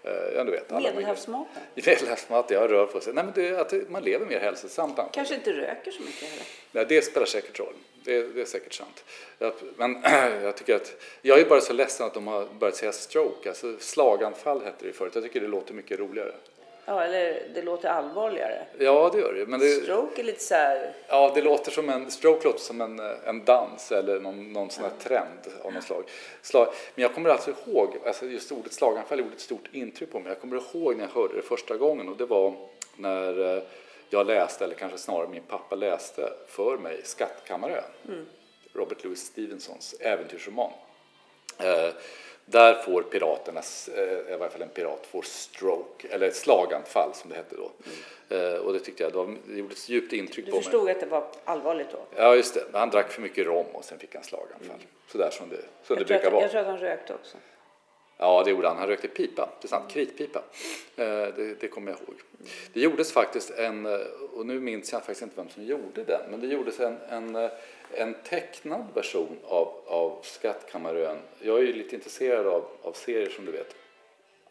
eh, 0.03 0.11
Ja, 0.35 0.43
du 0.43 0.51
vet, 0.51 0.69
Medelhavsmaten? 0.69 1.61
Medelhavsmat, 1.75 2.51
jag 2.51 2.71
rör 2.71 2.85
på 2.85 2.99
sig. 3.01 3.13
Nej, 3.13 3.23
men 3.23 3.33
det, 3.35 3.59
att 3.59 3.89
man 3.89 4.03
lever 4.03 4.25
mer 4.25 4.39
hälsosamt. 4.39 4.99
Kanske 5.11 5.35
inte 5.35 5.53
röker 5.53 5.91
så 5.91 6.01
mycket 6.01 6.23
heller? 6.29 6.45
Nej, 6.71 6.85
det 6.89 7.01
spelar 7.01 7.25
säkert 7.27 7.59
roll. 7.59 7.73
Det, 8.03 8.21
det 8.33 8.41
är 8.41 8.45
säkert 8.45 8.73
sant. 8.73 9.03
Jag, 9.39 9.53
men 9.77 9.97
jag 10.43 10.55
tycker 10.57 10.75
att, 10.75 10.95
jag 11.21 11.39
är 11.39 11.45
bara 11.45 11.61
så 11.61 11.73
ledsen 11.73 12.05
att 12.05 12.13
de 12.13 12.27
har 12.27 12.45
börjat 12.59 12.75
säga 12.75 12.91
stroke, 12.91 13.49
alltså 13.49 13.75
slaganfall 13.79 14.61
hette 14.63 14.85
det 14.85 14.93
förut. 14.93 15.11
Jag 15.15 15.23
tycker 15.23 15.41
det 15.41 15.47
låter 15.47 15.73
mycket 15.73 15.99
roligare. 15.99 16.31
Ja, 16.89 17.03
eller 17.03 17.43
det 17.53 17.61
låter 17.61 17.89
allvarligare. 17.89 18.65
Ja, 18.79 19.09
det 19.13 19.19
gör 19.19 19.33
det. 19.33 19.45
Men 19.45 19.59
det, 19.59 19.69
Stroke 19.69 20.21
är 20.21 20.23
lite 20.23 20.43
så 20.43 20.53
här... 20.55 20.93
Ja, 21.07 21.31
det 21.35 21.41
låter 21.41 21.71
som 21.71 21.89
en, 21.89 22.11
stroke 22.11 22.47
låter 22.47 22.59
som 22.59 22.81
en, 22.81 22.99
eh, 22.99 23.15
en 23.25 23.45
dans 23.45 23.91
eller 23.91 24.19
någon, 24.19 24.53
någon 24.53 24.69
sån 24.69 24.83
här 24.83 24.91
trend 24.99 25.63
av 25.63 25.73
något 25.73 25.83
slag. 25.83 26.03
slag. 26.41 26.67
Men 26.95 27.01
jag 27.01 27.13
kommer 27.13 27.29
alltså 27.29 27.51
ihåg, 27.65 27.97
alltså 28.05 28.25
just 28.25 28.51
ordet 28.51 28.73
slaganfall 28.73 29.19
gjorde 29.19 29.33
ett 29.33 29.39
stort 29.39 29.69
intryck 29.71 30.11
på 30.11 30.19
mig. 30.19 30.29
Jag 30.29 30.41
kommer 30.41 30.55
ihåg 30.55 30.95
när 30.95 31.03
jag 31.03 31.21
hörde 31.21 31.35
det 31.35 31.41
första 31.41 31.77
gången 31.77 32.09
och 32.09 32.17
det 32.17 32.25
var 32.25 32.53
när 32.95 33.57
eh, 33.57 33.63
jag 34.09 34.27
läste, 34.27 34.63
eller 34.63 34.75
kanske 34.75 34.97
snarare 34.97 35.27
min 35.27 35.43
pappa 35.43 35.75
läste 35.75 36.33
för 36.47 36.77
mig 36.77 37.01
Skattkammarön. 37.03 37.83
Robert 38.73 39.03
Louis 39.03 39.25
Stevensons 39.25 39.95
äventyrsroman. 39.99 40.71
Eh, 41.57 41.89
där 42.51 42.73
får 42.73 43.01
piraternas, 43.01 43.89
eh, 43.95 44.33
i 44.33 44.37
varje 44.39 44.51
fall 44.51 44.61
en 44.61 44.69
pirat, 44.69 45.07
får 45.11 45.21
stroke, 45.21 46.07
eller 46.11 46.27
ett 46.27 46.35
slaganfall 46.35 47.13
som 47.13 47.29
det 47.29 47.35
hette 47.35 47.55
då. 47.55 47.71
Eh, 48.35 48.53
och 48.53 48.73
det 48.73 48.79
tyckte 48.79 49.03
jag, 49.03 49.11
det, 49.11 49.17
var, 49.17 49.35
det 49.47 49.57
gjorde 49.59 49.73
ett 49.73 49.89
djupt 49.89 50.13
intryck 50.13 50.45
Du 50.45 50.51
på 50.51 50.57
mig. 50.57 50.63
förstod 50.63 50.89
att 50.89 50.99
det 50.99 51.05
var 51.05 51.27
allvarligt 51.45 51.87
då? 51.91 51.97
Ja, 52.15 52.35
just 52.35 52.53
det. 52.53 52.63
Han 52.73 52.89
drack 52.89 53.11
för 53.11 53.21
mycket 53.21 53.45
rom 53.45 53.65
och 53.73 53.85
sen 53.85 53.99
fick 53.99 54.15
han 54.15 54.23
slaganfall. 54.23 54.79
Sådär 55.11 55.29
som 55.31 55.49
det, 55.49 55.57
som 55.83 55.95
det 55.97 56.05
brukar 56.05 56.27
att, 56.27 56.33
vara. 56.33 56.41
jag 56.41 56.51
tror 56.51 56.61
att 56.61 56.67
han 56.67 56.77
rökte 56.77 57.13
också. 57.13 57.37
Ja, 58.17 58.43
det 58.43 58.51
gjorde 58.51 58.67
han. 58.67 58.77
Han 58.77 58.87
rökte 58.87 59.07
pipa, 59.07 59.49
det 59.61 59.65
är 59.65 59.69
sant, 59.69 59.91
kritpipa. 59.91 60.39
Eh, 60.95 61.05
Det, 61.05 61.59
det 61.59 61.67
kommer 61.67 61.91
jag 61.91 61.99
ihåg. 61.99 62.15
Det 62.73 62.79
gjordes 62.79 63.11
faktiskt 63.11 63.51
en, 63.51 63.85
och 64.33 64.45
nu 64.45 64.59
minns 64.59 64.91
jag 64.91 65.01
faktiskt 65.01 65.21
inte 65.21 65.35
vem 65.35 65.49
som 65.49 65.63
gjorde 65.63 66.03
den, 66.03 66.21
men 66.31 66.39
det 66.41 66.47
gjordes 66.47 66.79
en, 66.79 66.97
en, 67.09 67.49
en 67.93 68.13
tecknad 68.13 68.85
version 68.93 69.37
av, 69.43 69.73
av 69.85 70.19
Skattkammarön. 70.23 71.17
Jag 71.39 71.59
är 71.59 71.63
ju 71.63 71.73
lite 71.73 71.95
intresserad 71.95 72.47
av, 72.47 72.65
av 72.81 72.93
serier 72.93 73.29
som 73.29 73.45
du 73.45 73.51
vet. 73.51 73.75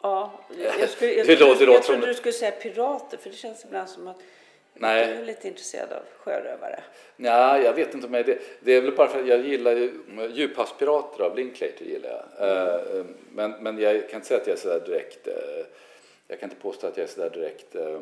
Ja, 0.03 0.33
jag, 0.59 0.81
jag, 0.81 0.88
skulle, 0.88 1.12
jag, 1.12 1.27
trodde, 1.38 1.42
jag 1.42 1.68
låter 1.68 1.83
trodde 1.83 2.07
du 2.07 2.14
skulle 2.14 2.33
säga 2.33 2.51
pirater, 2.51 3.16
för 3.16 3.31
det 3.31 3.37
känns 3.37 3.64
ibland 3.64 3.88
som 3.88 4.09
att 4.09 4.16
Nej. 4.74 5.07
du 5.07 5.12
är 5.12 5.24
lite 5.24 5.48
intresserad 5.48 5.92
av 5.92 6.03
sjörövare. 6.18 6.81
Nej, 7.16 7.62
jag 7.62 7.72
vet 7.72 7.94
inte 7.94 8.07
om 8.07 8.14
jag 8.14 8.20
är 8.20 8.35
det. 8.35 8.38
Det 8.61 8.72
är 8.72 8.81
väl 8.81 8.96
bara 8.96 9.09
för 9.09 9.20
att 9.20 9.29
jag 9.29 9.46
gillar 9.46 9.72
ju 9.72 9.92
djuphavspirater 10.31 11.24
av 11.24 11.37
Linklater 11.37 11.85
gillar 11.85 12.24
jag. 12.38 12.48
Eh, 12.48 13.05
Men, 13.33 13.51
men 13.61 13.79
jag 13.79 14.09
kan 14.09 14.16
inte 14.16 14.29
säga 14.29 14.40
att 14.40 14.46
jag 14.46 14.57
är 14.57 14.61
sådär 14.61 14.81
direkt, 14.87 15.27
eh, 15.27 15.35
jag 16.29 16.40
kan 16.40 16.51
inte 16.51 16.62
påstå 16.62 16.87
att 16.87 16.96
jag 16.96 17.05
är 17.05 17.09
sådär 17.09 17.31
direkt 17.31 17.74
eh, 17.74 18.01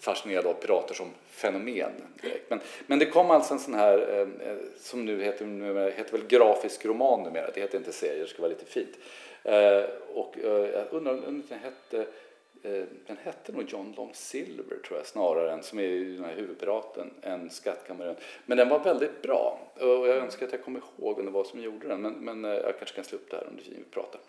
fascinerad 0.00 0.46
av 0.46 0.54
pirater 0.54 0.94
som 0.94 1.10
fenomen. 1.26 1.92
Direkt. 2.22 2.50
Men, 2.50 2.60
men 2.86 2.98
det 2.98 3.06
kom 3.06 3.30
alltså 3.30 3.54
en 3.54 3.60
sån 3.60 3.74
här, 3.74 3.98
eh, 3.98 4.48
eh 4.50 4.56
som 4.80 5.04
nu 5.04 5.22
heter, 5.22 5.44
numera- 5.44 5.90
heter 5.90 6.12
väl 6.12 6.26
grafisk 6.26 6.84
roman 6.84 7.22
numera, 7.22 7.50
det 7.54 7.60
heter 7.60 7.78
inte 7.78 7.92
serie, 7.92 8.22
det 8.22 8.26
ska 8.26 8.42
vara 8.42 8.52
lite 8.52 8.64
fint. 8.64 8.98
Eh, 9.42 9.84
och 10.14 10.38
eh, 10.38 10.70
jag 10.70 10.84
undrar 10.90 11.12
om 11.12 11.42
den 11.48 11.58
hette 11.58 12.06
eh, 12.62 12.84
den 13.06 13.16
hette 13.22 13.52
nog 13.52 13.64
John 13.68 13.94
Long 13.96 14.10
Silver 14.14 14.76
tror 14.86 14.98
jag 14.98 15.06
snarare 15.06 15.52
än 15.52 15.62
som 15.62 15.78
är 15.78 15.88
den 15.88 16.24
här 16.24 16.34
huvudpiraten 16.34 17.10
än 17.22 17.50
Skattkammaren. 17.50 18.16
Men 18.46 18.58
den 18.58 18.68
var 18.68 18.78
väldigt 18.78 19.22
bra 19.22 19.58
och 19.74 20.08
jag 20.08 20.16
önskar 20.16 20.46
att 20.46 20.52
jag 20.52 20.64
kommer 20.64 20.80
ihåg 20.98 21.16
vem 21.16 21.26
det 21.26 21.32
var 21.32 21.44
som 21.44 21.60
gjorde 21.60 21.88
den 21.88 22.00
men, 22.00 22.12
men 22.12 22.44
eh, 22.44 22.50
jag 22.50 22.78
kanske 22.78 22.96
kan 22.96 23.04
slå 23.04 23.18
upp 23.18 23.30
det 23.30 23.36
här 23.36 23.46
under 23.50 23.62
tiden 23.62 23.84
vi 23.86 23.90
pratar. 23.90 24.20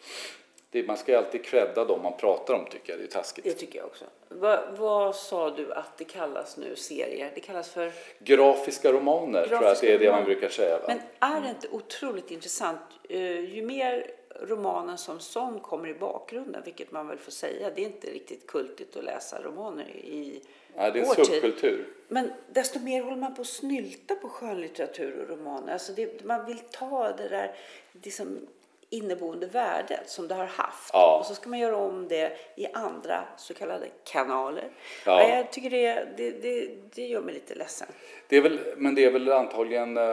Det, 0.72 0.88
man 0.88 0.98
ska 0.98 1.12
ju 1.12 1.18
alltid 1.18 1.44
credda 1.46 1.86
dem 1.86 2.02
man 2.04 2.18
pratar 2.18 2.54
om 2.54 2.66
tycker 2.66 2.94
jag, 2.94 3.00
det 3.00 3.04
är 3.06 3.08
taskigt. 3.08 3.44
Det 3.46 3.54
tycker 3.54 3.80
jag 3.80 3.86
också. 3.86 4.06
Va, 4.30 4.60
vad 4.78 5.16
sa 5.16 5.50
du 5.50 5.74
att 5.74 5.98
det 5.98 6.04
kallas 6.04 6.58
nu, 6.58 6.76
serier? 6.76 7.32
Det 7.36 7.40
kallas 7.42 7.70
för... 7.70 7.92
Grafiska 8.20 8.92
romaner 8.92 9.48
tror 9.48 9.64
jag 9.64 9.72
att 9.72 9.82
det 9.82 9.94
är 9.94 10.00
det 10.00 10.12
man 10.12 10.24
brukar 10.24 10.50
säga. 10.50 10.78
Va? 10.80 10.84
Men 10.88 11.00
är 11.20 11.42
det 11.42 11.50
inte 11.50 11.68
otroligt 11.72 12.32
intressant? 12.32 12.80
Eh, 13.10 13.40
Ju 13.40 13.62
mer 13.66 14.12
romanen 14.42 14.98
som 14.98 15.20
sån 15.20 15.60
kommer 15.60 15.90
i 15.90 15.94
bakgrunden, 15.94 16.62
vilket 16.66 16.92
man 16.92 17.08
väl 17.08 17.18
får 17.18 17.32
säga, 17.32 17.70
det 17.76 17.82
är 17.82 17.86
inte 17.86 18.08
riktigt 18.08 18.48
kultigt 18.48 18.98
att 18.98 19.04
läsa 19.04 19.42
romaner 19.42 19.88
i 19.90 20.42
Nej, 20.76 20.92
det 20.92 21.00
är 21.00 21.04
en 21.04 21.16
tid. 21.16 21.26
subkultur. 21.26 21.88
Men 22.08 22.32
desto 22.54 22.80
mer 22.80 23.04
håller 23.04 23.18
man 23.18 23.36
på 23.36 23.42
att 23.42 23.48
snylta 23.48 24.16
på 24.16 24.30
skönlitteratur 24.30 25.22
och 25.22 25.30
romaner. 25.30 25.74
Alltså 25.74 25.94
det, 25.94 26.26
man 26.26 26.46
vill 26.46 26.60
ta 26.60 27.12
det 27.12 27.28
där 27.30 27.56
liksom 28.04 28.48
inneboende 28.90 29.48
värdet 29.48 30.10
som 30.10 30.28
det 30.28 30.36
har 30.36 30.46
haft 30.46 30.90
Ja. 30.94 31.18
och 31.20 31.26
så 31.26 31.36
ska 31.36 31.50
man 31.50 31.60
göra 31.60 31.76
om 31.78 32.08
det 32.08 32.38
i 32.56 32.68
andra 32.74 33.24
så 33.38 33.54
kallade 33.54 33.88
kanaler. 34.04 34.70
Ja. 35.06 35.22
Ja. 35.22 35.36
Jag 35.36 35.52
tycker 35.52 35.70
det, 35.70 36.08
det, 36.18 36.32
det, 36.32 36.70
det 36.96 37.08
gör 37.08 37.22
mig 37.22 37.34
lite 37.34 37.56
ledsen. 37.56 37.88
Det 38.28 38.38
är 38.38 38.42
väl, 38.42 38.60
men 38.78 38.96
det 38.96 39.06
är 39.06 39.12
väl 39.12 39.32
antagligen 39.32 39.98
eh, 39.98 40.04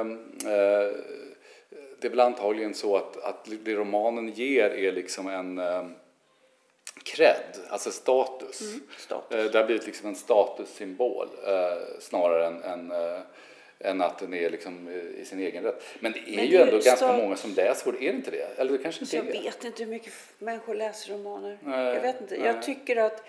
eh, 0.53 0.93
det 2.01 2.07
är 2.07 2.11
väl 2.11 2.21
antagligen 2.21 2.75
så 2.75 2.97
att, 2.97 3.17
att 3.17 3.49
det 3.65 3.75
romanen 3.75 4.29
ger 4.29 4.71
är 4.71 4.93
liksom 4.93 5.29
en 5.29 5.59
eh, 5.59 5.87
cred, 7.03 7.57
alltså 7.69 7.91
status. 7.91 8.62
status. 8.99 9.39
Eh, 9.39 9.45
det 9.45 9.59
har 9.59 9.65
blivit 9.67 9.87
liksom 9.87 10.09
en 10.09 10.15
statussymbol 10.15 11.29
eh, 11.47 12.01
snarare 12.01 12.47
än, 12.47 12.62
än, 12.62 12.91
eh, 12.91 13.21
än 13.81 14.01
att 14.01 14.19
den 14.19 14.35
är 14.35 14.51
liksom 14.51 14.89
eh, 14.89 15.21
i 15.21 15.25
sin 15.25 15.41
egen 15.41 15.65
rätt. 15.65 15.83
Men 16.01 16.12
det 16.12 16.19
är 16.19 16.37
Men 16.37 16.45
ju 16.47 16.51
det 16.57 16.62
ändå 16.62 16.73
ganska 16.73 16.97
stat- 16.97 17.17
många 17.23 17.37
som 17.37 17.51
läser 17.53 17.89
är 17.89 17.93
det 17.99 18.05
inte 18.07 18.31
det? 18.31 18.59
Eller 18.59 18.73
det 18.73 18.79
kanske 18.79 19.05
inte 19.05 19.17
jag 19.17 19.27
är 19.37 19.43
vet 19.43 19.65
inte 19.65 19.83
hur 19.85 19.91
mycket 19.91 20.12
människor 20.39 20.75
läser 20.75 21.12
romaner. 21.12 21.59
Nej, 21.62 21.95
jag 21.95 22.01
vet 22.03 22.21
inte. 22.21 22.37
nej. 22.37 22.47
Jag 22.47 22.62
tycker 22.62 22.97
att 22.97 23.23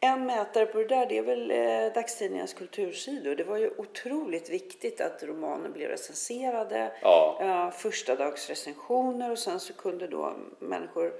en 0.00 0.26
mätare 0.26 0.66
på 0.66 0.78
det 0.78 0.84
där 0.88 1.06
det 1.06 1.18
är 1.18 1.22
väl 1.22 1.50
eh, 1.50 1.92
dagstidningarnas 1.94 2.54
kultursidor. 2.54 3.34
Det 3.34 3.44
var 3.44 3.56
ju 3.58 3.70
otroligt 3.76 4.50
viktigt 4.50 5.00
att 5.00 5.22
romaner 5.22 5.68
blev 5.68 5.88
recenserade. 5.88 6.92
Ja. 7.02 7.38
Eh, 7.40 7.70
första 7.78 8.14
dags 8.14 8.48
recensioner 8.48 9.30
och 9.30 9.38
sen 9.38 9.60
så 9.60 9.72
kunde 9.72 10.06
då 10.06 10.36
människor 10.58 11.12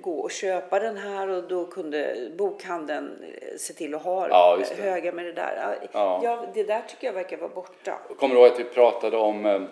gå 0.00 0.18
och 0.18 0.30
köpa 0.30 0.78
den 0.78 0.96
här 0.96 1.28
och 1.28 1.42
då 1.42 1.66
kunde 1.66 2.30
bokhandeln 2.38 3.24
eh, 3.40 3.56
se 3.58 3.72
till 3.72 3.94
att 3.94 4.02
ha 4.02 4.28
Ja, 4.28 4.58
höga 4.78 5.12
med 5.12 5.24
det 5.24 5.32
där. 5.32 5.78
Ja. 5.92 6.20
Ja, 6.24 6.46
det 6.54 6.62
där 6.62 6.82
tycker 6.88 7.06
jag 7.06 7.14
verkar 7.14 7.36
vara 7.36 7.50
borta. 7.54 7.98
Kommer 8.18 8.34
du 8.34 8.40
ihåg 8.40 8.52
att 8.52 8.60
vi 8.60 8.64
pratade 8.64 9.16
om 9.16 9.46
eh, 9.46 9.62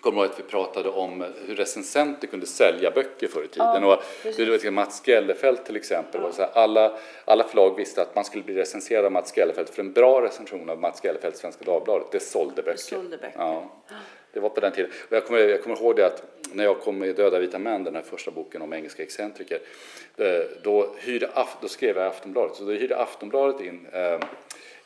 Kommer 0.00 0.22
ihåg 0.22 0.30
att 0.30 0.38
vi 0.38 0.42
pratade 0.42 0.88
om 0.88 1.22
eh, 1.22 1.28
hur 1.46 1.54
recensenter 1.56 2.26
kunde 2.26 2.46
sälja 2.46 2.90
böcker 2.90 3.28
förr 3.28 3.44
i 3.44 3.48
tiden? 3.48 3.82
Ja, 3.82 3.96
och 3.96 4.02
du 4.36 4.58
vet, 4.58 4.72
Mats 4.72 5.02
Gellerfelt 5.06 5.66
till 5.66 5.76
exempel. 5.76 6.20
var 6.20 6.30
Så 6.30 6.42
här, 6.42 6.50
alla, 6.54 6.92
alla 7.24 7.44
förlag 7.44 7.76
visste 7.76 8.02
att 8.02 8.14
man 8.14 8.24
skulle 8.24 8.44
bli 8.44 8.54
recenserad 8.54 9.04
av 9.04 9.12
Mats 9.12 9.32
Gellerfelt. 9.36 9.70
För 9.70 9.80
en 9.82 9.92
bra 9.92 10.22
recension 10.22 10.70
av 10.70 10.78
Mats 10.80 11.00
Gellerfelt 11.04 11.34
i 11.34 11.38
Svenska 11.38 11.64
Dagbladet, 11.64 12.06
det 12.12 12.20
sålde 12.20 12.62
böcker. 12.62 12.78
sålde 12.78 13.16
böcker. 13.16 13.34
Ja, 13.38 13.64
det 14.36 14.40
var 14.40 14.48
på 14.48 14.60
den 14.60 14.72
tiden. 14.72 14.90
Och 15.08 15.16
jag, 15.16 15.24
kommer, 15.24 15.40
jag 15.40 15.62
kommer 15.62 15.76
ihåg 15.76 15.96
det 15.96 16.06
att 16.06 16.22
när 16.52 16.64
jag 16.64 16.80
kom 16.80 16.98
med 16.98 17.16
Döda 17.16 17.38
vita 17.38 17.58
män, 17.58 17.84
den 17.84 17.94
här 17.94 18.02
första 18.02 18.30
boken 18.30 18.62
om 18.62 18.72
engelska 18.72 19.02
excentriker. 19.02 19.58
eh, 20.16 20.40
Då, 20.62 20.94
hyrde, 20.98 21.30
då 21.60 21.68
skrev 21.68 21.96
jag 21.96 22.06
Aftonbladet. 22.06 22.56
Så 22.56 22.64
då 22.64 22.72
hyrde 22.72 22.96
Aftonbladet 22.96 23.60
in 23.60 23.86
eh, 23.92 24.18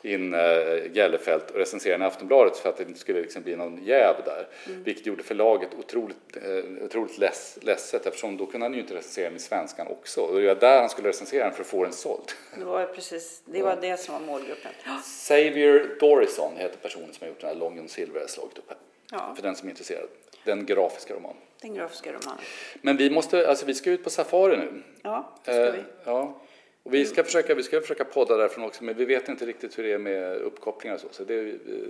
in 0.03 0.33
uh, 0.33 0.93
Gellerfelt 0.93 1.51
och 1.51 1.57
recenserade 1.57 2.03
i 2.03 2.07
Aftonbladet 2.07 2.57
för 2.57 2.69
att 2.69 2.77
det 2.77 2.83
inte 2.83 2.99
skulle 2.99 3.21
liksom 3.21 3.43
bli 3.43 3.55
någon 3.55 3.83
jäv 3.85 4.15
där. 4.25 4.47
Mm. 4.67 4.83
Vilket 4.83 5.05
gjorde 5.05 5.23
förlaget 5.23 5.69
otroligt, 5.79 6.37
otroligt 6.81 7.17
less, 7.17 7.57
ledset 7.61 8.05
eftersom 8.05 8.37
då 8.37 8.45
kunde 8.45 8.65
han 8.65 8.73
ju 8.73 8.79
inte 8.79 8.95
recensera 8.95 9.25
den 9.25 9.35
i 9.35 9.39
svenskan 9.39 9.87
också. 9.87 10.21
Och 10.21 10.41
det 10.41 10.47
var 10.47 10.55
där 10.55 10.79
han 10.79 10.89
skulle 10.89 11.09
recensera 11.09 11.43
den 11.43 11.53
för 11.53 11.61
att 11.61 11.67
få 11.67 11.83
den 11.83 11.93
såld. 11.93 12.31
Det 12.57 12.65
var 12.65 12.85
precis 12.85 13.41
det, 13.45 13.61
var 13.61 13.77
det 13.81 13.99
som 13.99 14.13
var 14.13 14.21
målgruppen. 14.21 14.71
Xavier 15.03 15.95
Dorison 15.99 16.57
heter 16.57 16.77
personen 16.77 17.13
som 17.13 17.17
har 17.19 17.27
gjort 17.27 17.39
den 17.39 17.49
här 17.49 17.55
Long 17.55 17.77
John 17.77 17.87
Silver 17.89 18.27
slagit 18.27 18.57
upp 18.57 18.69
här. 18.69 18.77
Ja. 19.11 19.33
För 19.35 19.43
den 19.43 19.55
som 19.55 19.67
är 19.67 19.71
intresserad. 19.71 20.07
Den 20.43 20.65
grafiska 20.65 21.13
romanen. 21.13 21.37
Den 21.61 21.73
grafiska 21.73 22.09
romanen. 22.09 22.43
Men 22.81 22.97
vi 22.97 23.09
måste, 23.09 23.49
alltså 23.49 23.65
vi 23.65 23.73
ska 23.73 23.91
ut 23.91 24.03
på 24.03 24.09
safari 24.09 24.57
nu. 24.57 24.83
Ja, 25.01 25.35
det 25.43 25.51
ska 25.51 25.65
Eh, 25.65 25.73
vi. 25.73 25.79
Ja. 26.03 26.41
Och 26.83 26.93
vi 26.93 27.05
ska, 27.05 27.23
försöka, 27.23 27.55
vi 27.55 27.63
ska 27.63 27.81
försöka 27.81 28.05
podda 28.05 28.37
därifrån 28.37 28.65
också, 28.65 28.83
men 28.83 28.95
vi 28.97 29.05
vet 29.05 29.29
inte 29.29 29.45
riktigt 29.45 29.77
hur 29.77 29.83
det 29.83 29.91
är 29.93 29.97
med 29.97 30.37
uppkopplingar 30.37 30.95
och 30.95 31.01
så. 31.01 31.07
Så 31.11 31.23
det, 31.23 31.41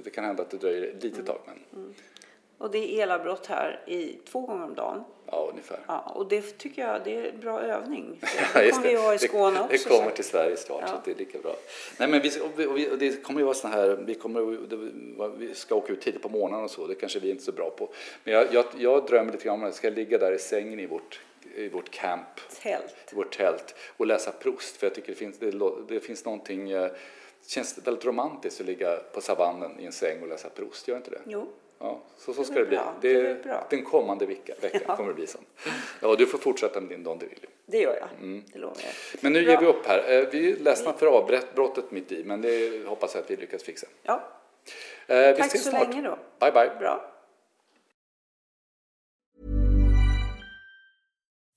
det 0.04 0.10
kan 0.10 0.26
hända 0.26 0.44
att 0.44 0.50
det 0.50 0.58
dröjer 0.58 0.84
ett 0.98 1.04
litet 1.04 1.26
tag, 1.26 1.40
men 1.46 1.94
Och 2.62 2.72
det 2.72 2.78
är 3.00 3.04
elavbrott 3.04 3.46
här 3.48 3.80
i 3.88 4.20
två 4.32 4.42
gånger 4.42 4.64
om 4.66 4.76
dagen. 4.76 5.04
ja, 5.26 5.48
ungefär. 5.52 5.80
Ja, 5.88 6.00
och 6.16 6.28
det 6.28 6.42
tycker 6.58 6.82
jag 6.82 7.04
det 7.04 7.16
är 7.16 7.24
en 7.34 7.40
bra 7.40 7.62
övning. 7.62 8.20
Det 8.54 8.72
kommer 8.72 8.88
vi 8.88 8.96
ha 8.96 9.14
i 9.14 9.20
Skåne 9.20 9.58
det, 9.58 9.64
också. 9.64 9.90
det 9.90 9.96
kommer 9.98 10.10
så. 10.10 10.16
till 10.16 10.26
Sverige 10.26 10.58
snart, 10.58 10.90
så 10.90 10.96
Ja. 10.96 11.02
det 11.06 11.12
är 11.12 11.16
lika 11.16 11.40
bra. 11.40 11.56
Nej, 11.98 12.08
men 12.10 12.22
vi, 12.22 12.30
och 12.42 12.60
vi, 12.60 12.66
och 12.66 12.78
vi, 12.78 12.90
och 12.92 12.98
det 12.98 13.24
kommer 13.24 13.40
ju 13.40 13.44
vara 13.46 13.56
såna 13.56 13.74
här, 13.74 13.90
vi, 14.06 14.16
kommer, 14.16 14.42
det, 14.68 14.76
vi 15.38 15.54
ska 15.56 15.76
åka 15.76 15.94
ut 15.94 16.02
tidigt 16.02 16.22
på 16.22 16.30
morgonen 16.30 16.64
och 16.64 16.72
så, 16.72 16.88
det 16.88 16.96
kanske 16.96 17.20
vi 17.20 17.30
inte 17.30 17.42
är 17.42 17.46
så 17.46 17.52
bra 17.52 17.70
på. 17.70 17.90
Men 18.24 18.34
jag, 18.34 18.54
jag, 18.54 18.66
jag 18.78 19.06
drömmer 19.06 19.32
lite 19.32 19.46
grann 19.46 19.56
om 19.56 19.62
att 19.64 19.68
jag 19.68 19.76
ska 19.76 19.90
ligga 19.90 20.18
där 20.18 20.32
i 20.32 20.40
sängen 20.40 20.80
i 20.80 20.86
vårt, 20.86 21.20
i 21.56 21.68
vårt 21.70 21.90
camp 21.90 22.28
Tält. 22.62 22.96
i 23.12 23.16
vårt 23.16 23.38
tält 23.38 23.76
och 23.98 24.06
läsa 24.08 24.32
Proust. 24.32 24.78
För 24.78 24.88
jag 24.88 24.96
tycker 24.96 25.08
det 25.10 25.16
finns, 25.18 25.38
det, 25.40 25.52
det 25.88 26.00
finns 26.00 26.26
någonting, 26.26 26.72
eh, 26.72 26.82
det 27.44 27.50
känns 27.50 27.80
väldigt 27.88 28.06
romantiskt 28.06 28.60
att 28.62 28.68
ligga 28.68 28.96
på 29.14 29.22
savannen 29.22 29.80
i 29.80 29.86
en 29.86 29.92
säng 29.92 30.22
och 30.22 30.28
läsa 30.28 30.50
Proust, 30.50 30.88
gör 30.88 30.98
inte 30.98 31.12
det? 31.12 31.22
Jo. 31.26 31.48
Ja, 31.84 32.00
så, 32.18 32.34
så 32.34 32.40
Det 32.42 32.46
ska 32.46 32.56
är 32.56 32.60
det 32.60 32.66
bli. 32.66 32.78
Det, 33.02 33.22
det 33.22 33.30
är 33.30 33.44
bra. 33.44 33.68
Den 33.70 33.84
kommande 33.86 34.26
veckan, 34.36 34.56
veckan 34.62 34.82
Ja. 34.88 34.96
kommer 34.96 35.10
det 35.10 35.16
bli 35.16 35.28
så. 35.28 35.38
Ja, 36.02 36.16
du 36.16 36.26
får 36.26 36.38
fortsätta 36.38 36.82
med 36.82 36.90
din 36.90 37.04
Don 37.04 37.20
DeVillo. 37.20 37.48
Det 37.66 37.78
gör 37.78 37.98
jag. 38.00 38.10
Mm. 38.20 38.44
Det 38.54 38.60
lovar 38.60 38.78
jag. 38.84 38.94
Men 39.24 39.34
nu 39.34 39.44
Bra. 39.44 39.52
ger 39.52 39.60
vi 39.62 39.66
upp 39.66 39.86
här. 39.86 39.98
Eh, 40.20 40.28
Vi 40.32 40.52
är 40.52 40.58
ledsna 40.58 40.94
för 40.94 41.06
avbrottet 41.08 41.92
mitt 41.92 42.12
i, 42.12 42.24
men 42.24 42.42
det 42.42 42.88
hoppas 42.88 43.16
jag 43.16 43.24
att 43.24 43.32
vi 43.32 43.36
lyckas 43.36 43.64
fixa. 43.64 43.88
Ja, 44.04 44.28
Eh, 45.08 45.18
Vi 45.18 45.34
tack 45.38 45.46
ses 45.48 45.64
så 45.64 45.70
snart. 45.70 45.90
länge 45.90 46.02
då. 46.02 46.18
Bye, 46.40 46.52
bye. 46.52 46.72
Bra. 46.80 47.08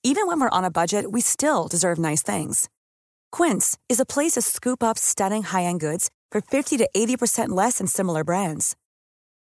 Even 0.02 0.26
when 0.26 0.38
we're 0.40 0.50
on 0.58 0.64
a 0.64 0.70
budget, 0.70 1.06
we 1.10 1.20
still 1.22 1.66
deserve 1.70 1.98
nice 1.98 2.22
things. 2.22 2.68
Quince 3.32 3.78
is 3.88 4.00
a 4.00 4.04
place 4.04 4.32
to 4.32 4.42
scoop 4.42 4.82
up 4.82 4.98
stunning 4.98 5.42
high-end 5.42 5.80
goods 5.80 6.08
for 6.32 6.40
50 6.42 6.76
to 6.78 6.88
80% 6.94 7.48
less 7.48 7.78
than 7.78 7.87
similar 7.87 8.22
brands. 8.24 8.76